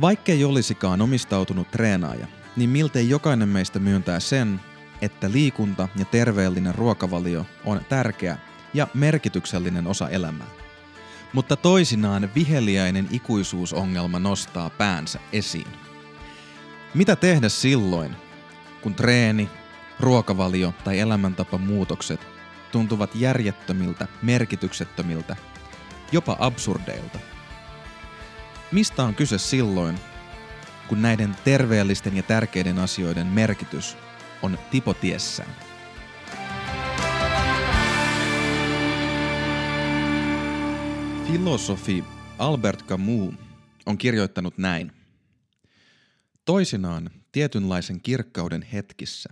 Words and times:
Vaikkei 0.00 0.44
olisikaan 0.44 1.00
omistautunut 1.02 1.70
treenaaja, 1.70 2.26
niin 2.56 2.70
miltei 2.70 3.08
jokainen 3.08 3.48
meistä 3.48 3.78
myöntää 3.78 4.20
sen, 4.20 4.60
että 5.02 5.32
liikunta 5.32 5.88
ja 5.96 6.04
terveellinen 6.04 6.74
ruokavalio 6.74 7.46
on 7.64 7.80
tärkeä 7.88 8.38
ja 8.74 8.88
merkityksellinen 8.94 9.86
osa 9.86 10.08
elämää. 10.08 10.46
Mutta 11.32 11.56
toisinaan 11.56 12.30
viheliäinen 12.34 13.08
ikuisuusongelma 13.10 14.18
nostaa 14.18 14.70
päänsä 14.70 15.20
esiin. 15.32 15.72
Mitä 16.94 17.16
tehdä 17.16 17.48
silloin, 17.48 18.16
kun 18.82 18.94
treeni, 18.94 19.48
ruokavalio 20.00 20.74
tai 20.84 20.98
elämäntapamuutokset 20.98 22.20
tuntuvat 22.72 23.14
järjettömiltä, 23.14 24.06
merkityksettömiltä, 24.22 25.36
jopa 26.12 26.36
absurdeilta? 26.38 27.18
Mistä 28.72 29.02
on 29.02 29.14
kyse 29.14 29.38
silloin, 29.38 29.98
kun 30.88 31.02
näiden 31.02 31.36
terveellisten 31.44 32.16
ja 32.16 32.22
tärkeiden 32.22 32.78
asioiden 32.78 33.26
merkitys 33.26 33.96
on 34.42 34.58
tipotiessään? 34.70 35.54
Filosofi 41.26 42.04
Albert 42.38 42.86
Camus 42.86 43.34
on 43.86 43.98
kirjoittanut 43.98 44.58
näin. 44.58 44.92
Toisinaan 46.44 47.10
tietynlaisen 47.32 48.00
kirkkauden 48.00 48.62
hetkissä 48.62 49.28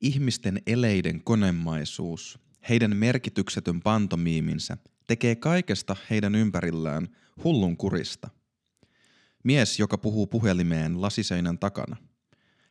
ihmisten 0.00 0.62
eleiden 0.66 1.24
konemaisuus, 1.24 2.38
heidän 2.68 2.96
merkityksetön 2.96 3.80
pantomiiminsä 3.80 4.76
tekee 5.06 5.36
kaikesta 5.36 5.96
heidän 6.10 6.34
ympärillään 6.34 7.08
hullun 7.44 7.76
kurista– 7.76 8.28
Mies, 9.44 9.78
joka 9.78 9.98
puhuu 9.98 10.26
puhelimeen 10.26 11.00
lasiseinän 11.00 11.58
takana. 11.58 11.96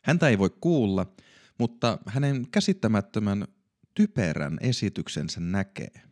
Häntä 0.02 0.28
ei 0.28 0.38
voi 0.38 0.50
kuulla, 0.60 1.14
mutta 1.58 1.98
hänen 2.06 2.50
käsittämättömän 2.50 3.46
typerän 3.94 4.58
esityksensä 4.60 5.40
näkee. 5.40 6.02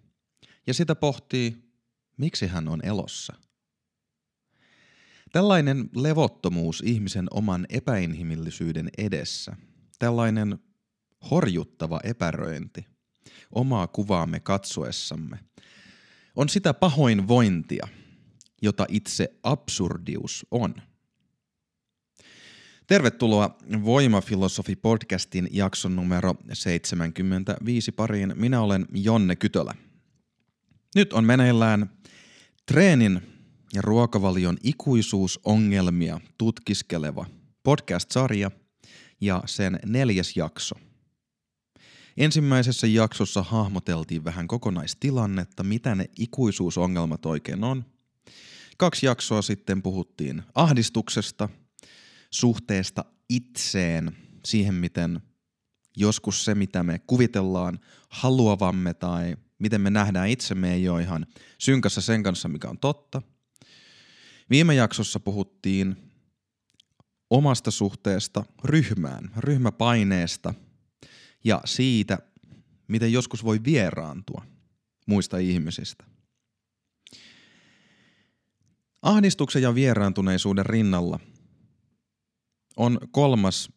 Ja 0.67 0.75
sitä 0.75 0.95
pohtii, 0.95 1.73
miksi 2.17 2.47
hän 2.47 2.69
on 2.69 2.81
elossa. 2.84 3.34
Tällainen 5.33 5.91
levottomuus 5.95 6.83
ihmisen 6.87 7.27
oman 7.31 7.67
epäinhimillisyyden 7.69 8.89
edessä, 8.99 9.56
tällainen 9.99 10.59
horjuttava 11.31 12.01
epäröinti, 12.05 12.87
omaa 13.51 13.87
kuvaamme 13.87 14.41
katsoessamme, 14.41 15.39
on 16.37 16.49
sitä 16.49 16.75
pahoinvointia– 16.75 17.89
jota 18.62 18.86
itse 18.89 19.28
absurdius 19.42 20.47
on. 20.50 20.75
Tervetuloa 22.86 23.58
Voimafilosofi-podcastin 23.72 25.48
jakson 25.50 25.97
numero 25.97 26.34
75 26.53 27.92
pariin. 27.92 28.33
Minä 28.36 28.61
olen 28.61 28.86
Jonne 28.92 29.36
Kytölä. 29.36 29.75
Nyt 30.94 31.12
on 31.12 31.25
meneillään 31.25 31.91
treenin 32.66 33.22
ja 33.75 33.83
ruokavalion 33.83 34.56
ikuisuusongelmia 34.62 36.20
tutkiskeleva 36.38 37.27
podcast-sarja 37.62 38.50
ja 39.20 39.42
sen 39.47 39.81
neljäs 39.86 40.36
jakso. 40.36 40.75
Ensimmäisessä 42.16 42.86
jaksossa 42.86 43.42
hahmoteltiin 43.42 44.25
vähän 44.25 44.47
kokonaistilannetta, 44.47 45.62
mitä 45.62 45.94
ne 45.94 46.11
ikuisuusongelmat 46.19 47.27
oikein 47.27 47.64
on– 47.64 47.84
kaksi 48.81 49.06
jaksoa 49.06 49.42
sitten 49.42 49.83
puhuttiin 49.83 50.42
ahdistuksesta, 50.55 51.48
suhteesta 52.31 53.05
itseen, 53.28 54.17
siihen 54.45 54.75
miten 54.75 55.20
joskus 55.97 56.45
se, 56.45 56.55
mitä 56.55 56.83
me 56.83 56.98
kuvitellaan 56.98 57.81
haluavamme 58.09 58.94
tai 58.94 59.37
miten 59.59 59.81
me 59.81 59.91
nähdään 59.91 60.28
itsemme 60.28 60.75
ei 60.75 60.88
ole 60.88 61.03
ihan 61.03 61.27
synkässä 61.59 62.00
sen 62.00 62.22
kanssa, 62.22 62.49
mikä 62.49 62.69
on 62.69 62.78
totta. 62.78 63.22
Viime 64.50 64.75
jaksossa 64.75 65.21
puhuttiin 65.21 65.97
omasta 67.31 67.71
suhteesta 67.71 68.44
ryhmään, 68.65 69.31
ryhmäpaineesta 69.37 70.55
ja 71.44 71.60
siitä, 71.65 72.19
miten 72.88 73.12
joskus 73.12 73.44
voi 73.44 73.60
vieraantua 73.65 74.44
muista 75.06 75.38
ihmisistä. 75.38 76.05
Ahdistuksen 79.03 79.62
ja 79.62 79.75
vieraantuneisuuden 79.75 80.66
rinnalla 80.66 81.21
on 82.77 82.99
kolmas 83.11 83.72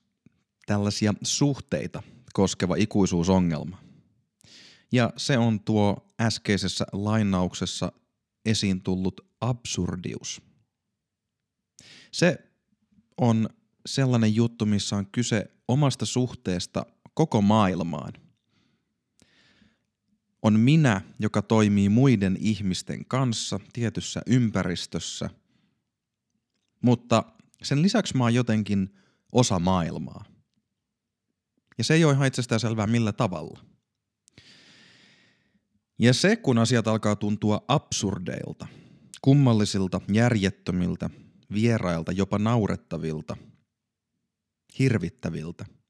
tällaisia 0.65 1.13
suhteita 1.21 2.03
koskeva 2.33 2.75
ikuisuusongelma. 2.75 3.77
Ja 4.91 5.13
se 5.17 5.37
on 5.37 5.59
tuo 5.59 6.13
äskeisessä 6.21 6.85
lainauksessa 6.91 7.91
esiin 8.45 8.81
tullut 8.81 9.21
absurdius. 9.41 10.41
Se 12.11 12.37
on 13.17 13.49
sellainen 13.85 14.35
juttu, 14.35 14.65
missä 14.65 14.95
on 14.95 15.07
kyse 15.11 15.51
omasta 15.67 16.05
suhteesta 16.05 16.85
koko 17.13 17.41
maailmaan 17.41 18.13
on 20.43 20.59
minä, 20.59 21.01
joka 21.19 21.41
toimii 21.41 21.89
muiden 21.89 22.37
ihmisten 22.39 23.05
kanssa 23.05 23.59
tietyssä 23.73 24.21
ympäristössä, 24.27 25.29
mutta 26.81 27.23
sen 27.63 27.81
lisäksi 27.81 28.17
mä 28.17 28.23
oon 28.23 28.33
jotenkin 28.33 28.95
osa 29.31 29.59
maailmaa. 29.59 30.25
Ja 31.77 31.83
se 31.83 31.93
ei 31.93 32.05
ole 32.05 32.13
ihan 32.13 32.27
itsestään 32.27 32.59
selvää 32.59 32.87
millä 32.87 33.13
tavalla. 33.13 33.59
Ja 35.99 36.13
se, 36.13 36.35
kun 36.35 36.57
asiat 36.57 36.87
alkaa 36.87 37.15
tuntua 37.15 37.65
absurdeilta, 37.67 38.67
kummallisilta, 39.21 40.01
järjettömiltä, 40.13 41.09
vierailta, 41.53 42.11
jopa 42.11 42.39
naurettavilta, 42.39 43.37
hirvittäviltä– 44.79 45.65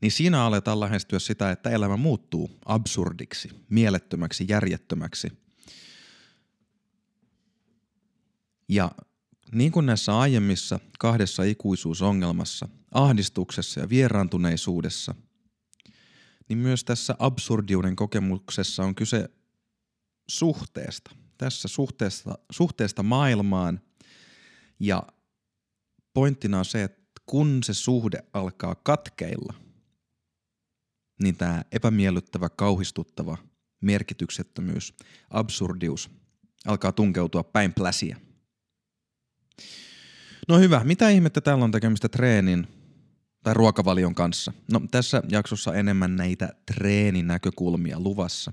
niin 0.00 0.12
siinä 0.12 0.44
aletaan 0.44 0.80
lähestyä 0.80 1.18
sitä, 1.18 1.50
että 1.50 1.70
elämä 1.70 1.96
muuttuu 1.96 2.50
absurdiksi, 2.64 3.50
mielettömäksi, 3.70 4.44
järjettömäksi. 4.48 5.28
Ja 8.68 8.90
niin 9.52 9.72
kuin 9.72 9.86
näissä 9.86 10.18
aiemmissa 10.18 10.80
kahdessa 10.98 11.42
ikuisuusongelmassa, 11.42 12.68
ahdistuksessa 12.92 13.80
ja 13.80 13.88
vieraantuneisuudessa, 13.88 15.14
niin 16.48 16.58
myös 16.58 16.84
tässä 16.84 17.14
absurdiuden 17.18 17.96
kokemuksessa 17.96 18.84
on 18.84 18.94
kyse 18.94 19.30
suhteesta. 20.28 21.10
Tässä 21.38 21.68
suhteesta, 21.68 22.38
suhteesta 22.52 23.02
maailmaan 23.02 23.80
ja 24.80 25.02
pointtina 26.14 26.58
on 26.58 26.64
se, 26.64 26.82
että 26.82 27.00
kun 27.26 27.62
se 27.62 27.74
suhde 27.74 28.24
alkaa 28.32 28.74
katkeilla– 28.74 29.54
niin 31.22 31.36
tämä 31.36 31.64
epämiellyttävä, 31.72 32.48
kauhistuttava 32.48 33.36
merkityksettömyys, 33.80 34.94
absurdius 35.30 36.10
alkaa 36.66 36.92
tunkeutua 36.92 37.44
päin 37.44 37.74
pläsiä. 37.74 38.16
No 40.48 40.58
hyvä, 40.58 40.84
mitä 40.84 41.08
ihmettä 41.08 41.40
täällä 41.40 41.64
on 41.64 41.70
tekemistä 41.70 42.08
treenin 42.08 42.66
tai 43.42 43.54
ruokavalion 43.54 44.14
kanssa? 44.14 44.52
No 44.72 44.80
tässä 44.90 45.22
jaksossa 45.28 45.74
enemmän 45.74 46.16
näitä 46.16 46.48
treeninäkökulmia 46.66 48.00
luvassa. 48.00 48.52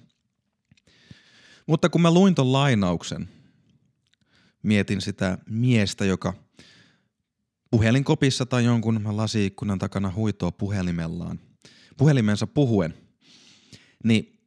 Mutta 1.68 1.90
kun 1.90 2.02
mä 2.02 2.14
luin 2.14 2.36
ton 2.36 2.54
lainauksen, 2.54 3.30
mietin 4.64 5.02
sitä 5.02 5.38
miestä, 5.50 6.06
joka 6.06 6.34
puhelinkopissa 7.72 8.46
tai 8.46 8.66
jonkun 8.66 9.02
lasiikkunan 9.18 9.80
takana 9.80 10.14
huitoo 10.16 10.52
puhelimellaan 10.52 11.40
puhelimensa 11.98 12.48
puhuen, 12.48 12.94
niin 14.04 14.40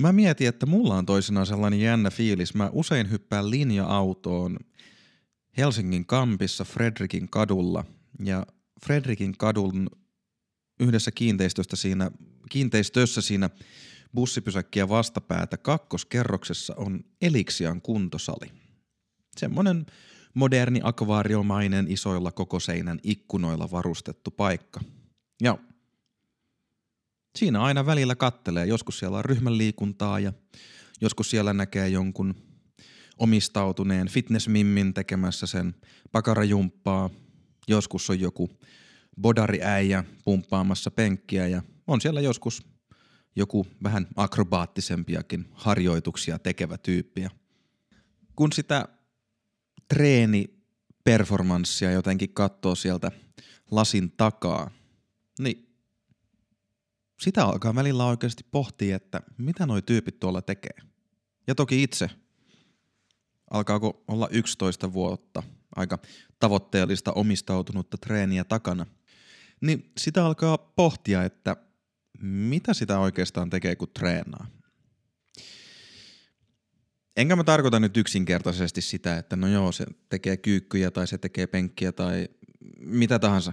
mä 0.00 0.12
mietin, 0.12 0.48
että 0.48 0.66
mulla 0.66 0.96
on 0.96 1.06
toisinaan 1.06 1.46
sellainen 1.46 1.80
jännä 1.80 2.10
fiilis. 2.10 2.54
Mä 2.54 2.70
usein 2.72 3.10
hyppään 3.10 3.50
linja-autoon 3.50 4.56
Helsingin 5.56 6.06
kampissa 6.06 6.64
Fredrikin 6.64 7.28
kadulla 7.28 7.84
ja 8.24 8.46
Fredrikin 8.86 9.38
kadun 9.38 9.90
yhdessä 10.80 11.10
kiinteistöstä 11.10 11.76
siinä, 11.76 12.10
kiinteistössä 12.50 13.20
siinä 13.20 13.50
bussipysäkkiä 14.14 14.88
vastapäätä 14.88 15.56
kakkoskerroksessa 15.56 16.74
on 16.76 17.04
Eliksian 17.22 17.82
kuntosali. 17.82 18.52
Semmoinen 19.36 19.86
moderni 20.34 20.80
akvaariomainen 20.82 21.90
isoilla 21.90 22.32
koko 22.32 22.60
seinän 22.60 23.00
ikkunoilla 23.02 23.70
varustettu 23.70 24.30
paikka. 24.30 24.80
Ja 25.42 25.58
siinä 27.36 27.62
aina 27.62 27.86
välillä 27.86 28.14
kattelee. 28.14 28.66
Joskus 28.66 28.98
siellä 28.98 29.18
on 29.18 29.24
ryhmän 29.24 29.58
liikuntaa 29.58 30.20
ja 30.20 30.32
joskus 31.00 31.30
siellä 31.30 31.52
näkee 31.52 31.88
jonkun 31.88 32.34
omistautuneen 33.18 34.08
fitnessmimmin 34.08 34.94
tekemässä 34.94 35.46
sen 35.46 35.74
pakarajumppaa. 36.12 37.10
Joskus 37.68 38.10
on 38.10 38.20
joku 38.20 38.50
bodariäijä 39.20 40.04
pumppaamassa 40.24 40.90
penkkiä 40.90 41.46
ja 41.46 41.62
on 41.86 42.00
siellä 42.00 42.20
joskus 42.20 42.62
joku 43.36 43.66
vähän 43.82 44.06
akrobaattisempiakin 44.16 45.48
harjoituksia 45.52 46.38
tekevä 46.38 46.78
tyyppi. 46.78 47.26
Kun 48.36 48.52
sitä 48.52 48.88
treeni 49.88 50.60
performanssia 51.04 51.92
jotenkin 51.92 52.34
katsoo 52.34 52.74
sieltä 52.74 53.10
lasin 53.70 54.12
takaa, 54.16 54.70
niin 55.38 55.69
sitä 57.20 57.44
alkaa 57.44 57.74
välillä 57.74 58.04
oikeasti 58.04 58.44
pohtia, 58.50 58.96
että 58.96 59.22
mitä 59.38 59.66
noi 59.66 59.82
tyypit 59.82 60.20
tuolla 60.20 60.42
tekee. 60.42 60.76
Ja 61.46 61.54
toki 61.54 61.82
itse, 61.82 62.10
alkaako 63.50 64.04
olla 64.08 64.28
11 64.30 64.92
vuotta 64.92 65.42
aika 65.76 65.98
tavoitteellista 66.38 67.12
omistautunutta 67.12 67.98
treeniä 67.98 68.44
takana, 68.44 68.86
niin 69.60 69.92
sitä 69.98 70.26
alkaa 70.26 70.58
pohtia, 70.58 71.24
että 71.24 71.56
mitä 72.20 72.74
sitä 72.74 72.98
oikeastaan 72.98 73.50
tekee, 73.50 73.76
kun 73.76 73.88
treenaa. 73.98 74.46
Enkä 77.16 77.36
mä 77.36 77.44
tarkoita 77.44 77.80
nyt 77.80 77.96
yksinkertaisesti 77.96 78.80
sitä, 78.80 79.18
että 79.18 79.36
no 79.36 79.48
joo, 79.48 79.72
se 79.72 79.86
tekee 80.08 80.36
kyykkyjä 80.36 80.90
tai 80.90 81.06
se 81.06 81.18
tekee 81.18 81.46
penkkiä 81.46 81.92
tai 81.92 82.28
mitä 82.78 83.18
tahansa. 83.18 83.52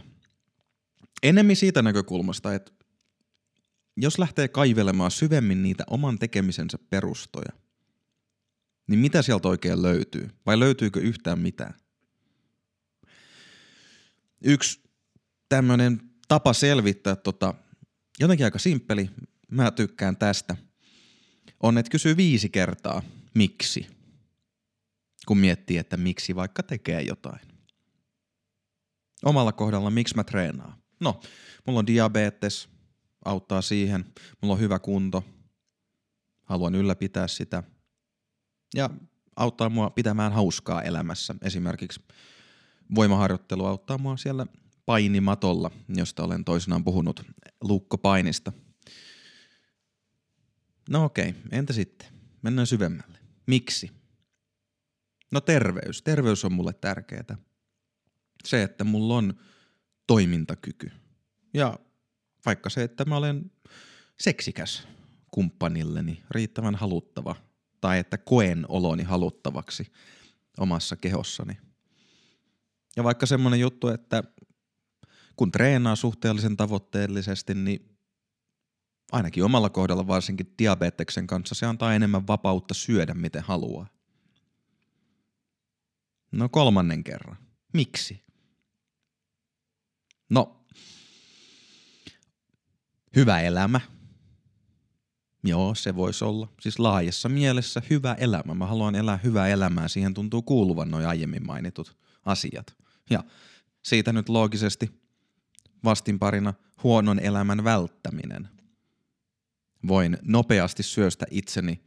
Enemmän 1.24 1.56
siitä 1.56 1.82
näkökulmasta, 1.82 2.54
että 2.54 2.72
jos 3.98 4.20
lähtee 4.20 4.48
kaivelemaan 4.48 5.12
syvemmin 5.12 5.64
niitä 5.64 5.84
oman 5.90 6.20
tekemisensä 6.20 6.78
perustoja, 6.90 7.52
niin 8.88 9.00
mitä 9.00 9.22
sieltä 9.22 9.48
oikein 9.48 9.82
löytyy? 9.82 10.30
Vai 10.46 10.60
löytyykö 10.60 11.00
yhtään 11.00 11.40
mitään? 11.40 11.74
Yksi 14.44 14.82
tämmöinen 15.50 16.02
tapa 16.28 16.54
selvittää 16.54 17.16
tota, 17.16 17.54
jotenkin 18.20 18.46
aika 18.46 18.60
simppeli, 18.60 19.10
mä 19.52 19.72
tykkään 19.72 20.18
tästä, 20.18 20.56
on, 21.60 21.78
että 21.78 21.90
kysyy 21.90 22.18
viisi 22.18 22.50
kertaa, 22.50 23.02
miksi, 23.34 23.88
kun 25.28 25.38
miettii, 25.38 25.78
että 25.78 25.98
miksi 25.98 26.36
vaikka 26.36 26.64
tekee 26.64 27.02
jotain. 27.02 27.40
Omalla 29.26 29.52
kohdalla, 29.52 29.90
miksi 29.90 30.16
mä 30.16 30.24
treenaan? 30.24 30.84
No, 31.00 31.22
mulla 31.68 31.80
on 31.80 31.88
diabetes, 31.88 32.70
auttaa 33.26 33.62
siihen. 33.62 34.06
Mulla 34.42 34.54
on 34.54 34.60
hyvä 34.60 34.80
kunto, 34.80 35.24
haluan 36.44 36.76
ylläpitää 36.76 37.28
sitä 37.28 37.64
ja 38.76 38.90
auttaa 39.36 39.70
mua 39.70 39.90
pitämään 39.90 40.34
hauskaa 40.34 40.82
elämässä. 40.82 41.36
Esimerkiksi 41.42 42.02
voimaharjoittelu 42.96 43.66
auttaa 43.66 43.98
mua 43.98 44.18
siellä 44.18 44.46
painimatolla, 44.86 45.72
josta 45.96 46.24
olen 46.24 46.46
toisinaan 46.46 46.84
puhunut 46.84 47.24
lukkopainista. 47.62 48.52
No 50.90 51.04
okei, 51.04 51.36
entä 51.52 51.74
sitten? 51.74 52.08
Mennään 52.42 52.68
syvemmälle. 52.68 53.20
Miksi? 53.46 53.92
No 55.32 55.42
terveys. 55.42 56.02
Terveys 56.02 56.46
on 56.46 56.54
mulle 56.54 56.74
tärkeää. 56.74 57.38
Se, 58.46 58.64
että 58.64 58.84
mulla 58.84 59.16
on 59.16 59.34
toimintakyky. 60.08 60.92
Ja 61.54 61.80
vaikka 62.48 62.70
se, 62.70 62.84
että 62.84 63.06
mä 63.06 63.18
olen 63.18 63.52
seksikäs 64.20 64.88
kumppanilleni, 65.32 66.24
riittävän 66.32 66.76
haluttava, 66.76 67.36
tai 67.82 68.00
että 68.00 68.18
koen 68.18 68.66
oloni 68.70 69.04
haluttavaksi 69.04 69.92
omassa 70.58 70.96
kehossani. 70.96 71.58
Ja 72.96 73.04
vaikka 73.04 73.26
semmoinen 73.26 73.60
juttu, 73.60 73.88
että 73.88 74.24
kun 75.36 75.52
treenaa 75.52 75.96
suhteellisen 75.96 76.58
tavoitteellisesti, 76.58 77.54
niin 77.54 77.98
ainakin 79.12 79.44
omalla 79.44 79.70
kohdalla 79.70 80.08
varsinkin 80.08 80.54
diabeteksen 80.60 81.28
kanssa 81.28 81.56
se 81.56 81.66
antaa 81.66 81.94
enemmän 81.94 82.28
vapautta 82.28 82.74
syödä 82.74 83.14
miten 83.14 83.44
haluaa. 83.44 83.88
No 86.32 86.50
kolmannen 86.50 87.04
kerran. 87.04 87.38
Miksi? 87.74 88.24
No, 90.30 90.67
hyvä 93.18 93.42
elämä. 93.42 93.82
Joo, 95.44 95.76
se 95.76 95.96
voisi 95.96 96.26
olla. 96.26 96.54
Siis 96.62 96.80
laajassa 96.80 97.30
mielessä 97.30 97.82
hyvä 97.90 98.14
elämä. 98.14 98.54
Mä 98.54 98.66
haluan 98.66 98.96
elää 98.96 99.20
hyvää 99.24 99.48
elämää. 99.48 99.88
Siihen 99.88 100.14
tuntuu 100.14 100.42
kuuluvan 100.42 100.92
noin 100.92 101.08
aiemmin 101.08 101.46
mainitut 101.46 101.98
asiat. 102.26 102.76
Ja 103.10 103.24
siitä 103.86 104.14
nyt 104.14 104.30
loogisesti 104.30 105.02
vastinparina 105.84 106.54
huonon 106.84 107.20
elämän 107.20 107.64
välttäminen. 107.64 108.50
Voin 109.88 110.18
nopeasti 110.22 110.84
syöstä 110.84 111.26
itseni 111.32 111.84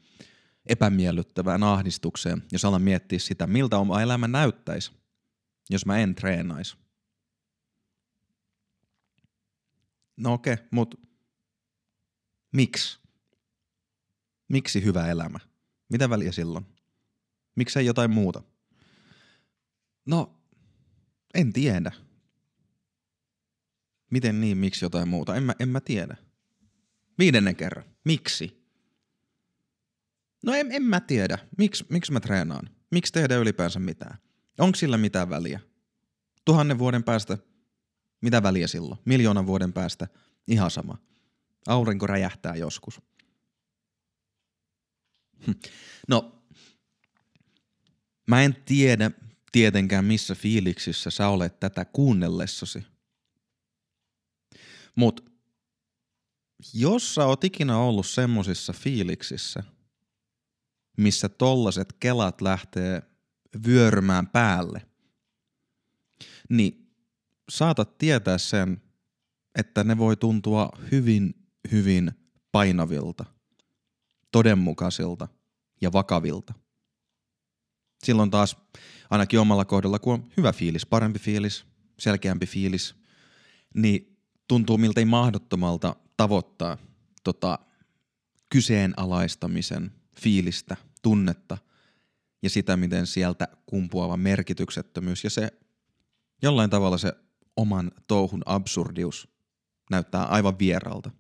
epämiellyttävään 0.67 1.63
ahdistukseen, 1.63 2.43
jos 2.53 2.65
alan 2.65 2.83
miettiä 2.83 3.19
sitä, 3.19 3.47
miltä 3.47 3.79
oma 3.79 4.03
elämä 4.03 4.29
näyttäisi, 4.29 4.93
jos 5.71 5.87
mä 5.87 5.99
en 5.99 6.15
treenaisi. 6.15 6.77
No 10.17 10.33
okei, 10.33 10.55
okay, 10.55 10.67
mutta 10.71 11.10
miksi? 12.53 13.01
Miksi 14.49 14.85
hyvä 14.85 15.09
elämä? 15.09 15.39
Mitä 15.89 16.11
väliä 16.11 16.33
silloin? 16.33 16.67
Miksei 17.57 17.87
jotain 17.87 18.11
muuta? 18.11 18.43
No, 20.07 20.41
en 21.35 21.53
tiedä. 21.53 21.93
Miten 24.11 24.41
niin, 24.41 24.59
miksi 24.59 24.85
jotain 24.85 25.09
muuta? 25.09 25.37
En 25.37 25.43
mä, 25.43 25.55
en 25.59 25.69
mä 25.69 25.81
tiedä. 25.81 26.17
Viidennen 27.19 27.57
kerran. 27.57 27.85
Miksi? 28.05 28.61
No 30.45 30.55
en, 30.55 30.73
en 30.73 30.83
mä 30.83 31.01
tiedä. 31.01 31.39
Miks, 31.59 31.85
miksi 31.89 32.13
mä 32.13 32.21
treenaan? 32.21 32.71
Miksi 32.91 33.13
tehdä 33.13 33.37
ylipäänsä 33.37 33.79
mitään? 33.79 34.19
Onko 34.59 34.77
sillä 34.77 34.97
mitään 34.97 35.31
väliä? 35.31 35.61
Tuhannen 36.45 36.79
vuoden 36.79 37.05
päästä, 37.05 37.39
mitä 38.21 38.43
väliä 38.43 38.67
silloin? 38.67 39.01
Miljoonan 39.05 39.47
vuoden 39.47 39.73
päästä, 39.73 40.09
ihan 40.49 40.71
sama. 40.71 40.99
Aurinko 41.67 42.07
räjähtää 42.07 42.57
joskus. 42.57 43.01
Hm. 45.47 45.53
No, 46.09 46.45
mä 48.27 48.43
en 48.43 48.57
tiedä 48.65 49.11
tietenkään 49.53 50.05
missä 50.05 50.35
fiiliksissä 50.35 51.11
sä 51.11 51.29
olet 51.29 51.61
tätä 51.61 51.85
kuunnellessasi. 51.85 52.87
Mut 54.95 55.31
jos 56.75 57.15
sä 57.15 57.27
oot 57.27 57.45
ikinä 57.45 57.79
ollut 57.79 58.07
semmosissa 58.07 58.73
fiiliksissä, 58.73 59.63
missä 60.97 61.29
tollaset 61.29 61.93
kelat 61.93 62.41
lähtee 62.41 63.03
vyörymään 63.67 64.27
päälle, 64.27 64.87
niin 66.49 66.95
saatat 67.49 67.99
tietää 67.99 68.39
sen, 68.39 68.83
että 69.55 69.85
ne 69.85 69.99
voi 69.99 70.17
tuntua 70.17 70.69
hyvin, 70.93 71.40
hyvin 71.73 72.13
painavilta, 72.53 73.25
todenmukaisilta 74.33 75.29
ja 75.81 75.93
vakavilta. 75.93 76.55
Silloin 78.05 78.31
taas 78.31 78.57
ainakin 79.11 79.41
omalla 79.41 79.65
kohdalla, 79.65 79.99
kun 79.99 80.15
on 80.15 80.29
hyvä 80.37 80.53
fiilis, 80.53 80.87
parempi 80.87 81.19
fiilis, 81.19 81.65
selkeämpi 81.99 82.47
fiilis, 82.47 82.95
niin 83.75 84.19
tuntuu 84.49 84.79
miltei 84.79 85.05
mahdottomalta 85.05 85.97
tavoittaa 86.17 86.79
tota, 87.25 87.59
kyseenalaistamisen 88.49 89.93
fiilistä, 90.21 90.77
tunnetta 91.03 91.59
ja 92.43 92.51
sitä, 92.51 92.77
miten 92.77 93.07
sieltä 93.07 93.49
kumpuava 93.67 94.17
merkityksettömyys 94.17 95.25
ja 95.25 95.31
se 95.31 95.53
jollain 96.43 96.71
tavalla 96.71 96.99
se 96.99 97.13
oman 97.57 97.93
touhun 98.07 98.43
absurdius 98.47 99.29
näyttää 99.91 100.25
aivan 100.25 100.59
vieralta. 100.59 101.11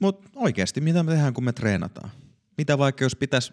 Mutta 0.00 0.30
oikeasti, 0.34 0.80
mitä 0.80 1.02
me 1.02 1.12
tehdään, 1.12 1.34
kun 1.34 1.44
me 1.44 1.52
treenataan? 1.52 2.10
Mitä 2.58 2.78
vaikka 2.78 3.04
jos 3.04 3.16
pitäisi 3.16 3.52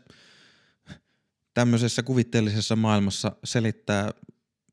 tämmöisessä 1.54 2.04
kuvitteellisessa 2.04 2.76
maailmassa 2.76 3.36
selittää 3.44 4.12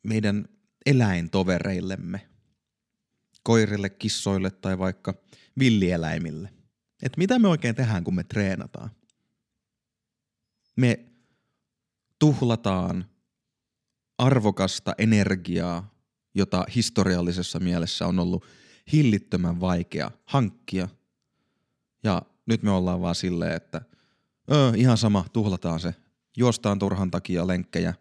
meidän 0.03 0.49
eläintovereillemme, 0.87 2.29
koirille, 3.43 3.91
kissoille 3.91 4.51
tai 4.51 4.79
vaikka 4.79 5.15
villieläimille. 5.59 6.49
Että 7.03 7.19
mitä 7.19 7.39
me 7.39 7.49
oikein 7.49 7.75
tehdään, 7.75 8.05
kun 8.05 8.15
me 8.15 8.25
treenataan? 8.25 8.91
Me 10.77 11.05
tuhlataan 12.19 13.05
arvokasta 14.19 14.95
energiaa, 14.99 15.95
jota 16.35 16.65
historiallisessa 16.75 17.61
mielessä 17.61 18.07
on 18.07 18.19
ollut 18.19 18.45
hillittömän 18.93 19.61
vaikea 19.61 20.11
hankkia. 20.25 20.89
Ja 22.05 22.23
nyt 22.47 22.63
me 22.63 22.71
ollaan 22.71 23.01
vaan 23.01 23.15
silleen, 23.15 23.53
että 23.53 23.81
öö, 24.53 24.73
ihan 24.77 24.99
sama, 24.99 25.25
tuhlataan 25.33 25.81
se, 25.81 25.95
juostaan 26.37 26.79
turhan 26.79 27.11
takia 27.11 27.47
lenkkejä, 27.47 27.95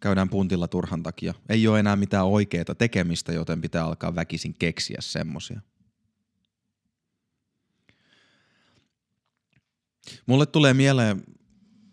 käydään 0.00 0.28
puntilla 0.28 0.68
turhan 0.68 1.02
takia. 1.02 1.34
Ei 1.48 1.68
ole 1.68 1.80
enää 1.80 1.96
mitään 1.96 2.26
oikeaa 2.26 2.74
tekemistä, 2.78 3.32
joten 3.32 3.60
pitää 3.60 3.84
alkaa 3.84 4.14
väkisin 4.14 4.54
keksiä 4.54 4.98
semmosia. 5.00 5.60
Mulle 10.26 10.46
tulee 10.46 10.74
mieleen, 10.74 11.24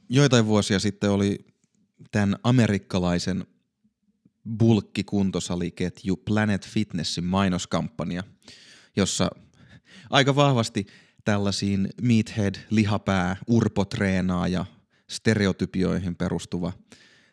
joitain 0.10 0.46
vuosia 0.46 0.80
sitten 0.80 1.12
oli 1.12 1.46
tämän 2.12 2.36
amerikkalaisen 2.44 3.46
bulkkikuntosaliketju 4.58 6.16
Planet 6.18 6.68
Fitnessin 6.68 7.24
mainoskampanja, 7.24 8.24
jossa 8.96 9.30
aika 10.14 10.36
vahvasti 10.36 10.88
tällaisiin 11.26 11.90
meathead, 12.02 12.56
lihapää, 12.70 13.38
urpotreenaaja, 13.48 14.66
stereotypioihin 15.10 16.16
perustuva 16.16 16.74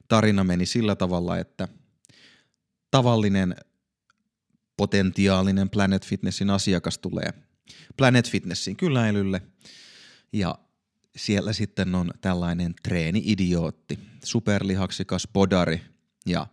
tarina 0.08 0.44
meni 0.44 0.66
sillä 0.66 0.96
tavalla, 0.96 1.38
että 1.38 1.68
tavallinen 2.90 3.56
potentiaalinen 4.76 5.70
Planet 5.70 6.06
Fitnessin 6.06 6.50
asiakas 6.50 6.98
tulee 6.98 7.32
Planet 7.96 8.30
Fitnessin 8.30 8.76
kyläilylle 8.76 9.42
ja 10.32 10.58
siellä 11.16 11.52
sitten 11.52 11.94
on 11.94 12.10
tällainen 12.20 12.74
treeni-idiootti, 12.82 13.98
superlihaksikas 14.24 15.28
podari 15.32 15.80
ja 16.26 16.46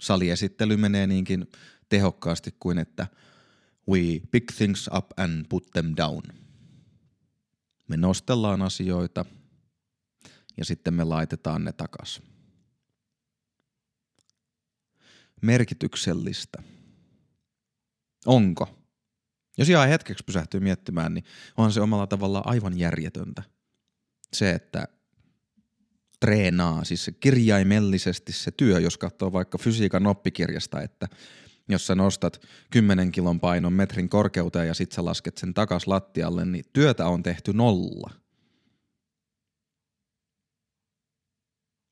saliesittely 0.00 0.76
menee 0.76 1.06
niinkin 1.06 1.46
tehokkaasti 1.88 2.54
kuin 2.60 2.78
että 2.78 3.06
we 3.90 4.20
pick 4.30 4.52
things 4.52 4.90
up 4.96 5.06
and 5.16 5.46
put 5.48 5.70
them 5.70 5.94
down. 5.96 6.22
Me 7.88 7.96
nostellaan 7.96 8.62
asioita 8.62 9.24
ja 10.56 10.64
sitten 10.64 10.94
me 10.94 11.04
laitetaan 11.04 11.64
ne 11.64 11.72
takas. 11.72 12.22
Merkityksellistä. 15.42 16.62
Onko? 18.26 18.86
Jos 19.58 19.68
ihan 19.68 19.88
hetkeksi 19.88 20.24
pysähtyy 20.24 20.60
miettimään, 20.60 21.14
niin 21.14 21.24
on 21.56 21.72
se 21.72 21.80
omalla 21.80 22.06
tavallaan 22.06 22.46
aivan 22.46 22.78
järjetöntä. 22.78 23.42
Se, 24.32 24.50
että 24.50 24.88
treenaa, 26.20 26.84
siis 26.84 27.04
se 27.04 27.12
kirjaimellisesti 27.12 28.32
se 28.32 28.50
työ, 28.50 28.80
jos 28.80 28.98
katsoo 28.98 29.32
vaikka 29.32 29.58
fysiikan 29.58 30.06
oppikirjasta, 30.06 30.82
että 30.82 31.08
jos 31.68 31.86
sä 31.86 31.94
nostat 31.94 32.40
10 32.70 33.12
kilon 33.12 33.40
painon 33.40 33.72
metrin 33.72 34.08
korkeuteen 34.08 34.68
ja 34.68 34.74
sit 34.74 34.92
sä 34.92 35.04
lasket 35.04 35.38
sen 35.38 35.54
takas 35.54 35.86
lattialle, 35.86 36.44
niin 36.44 36.64
työtä 36.72 37.06
on 37.06 37.22
tehty 37.22 37.52
nolla. 37.52 38.10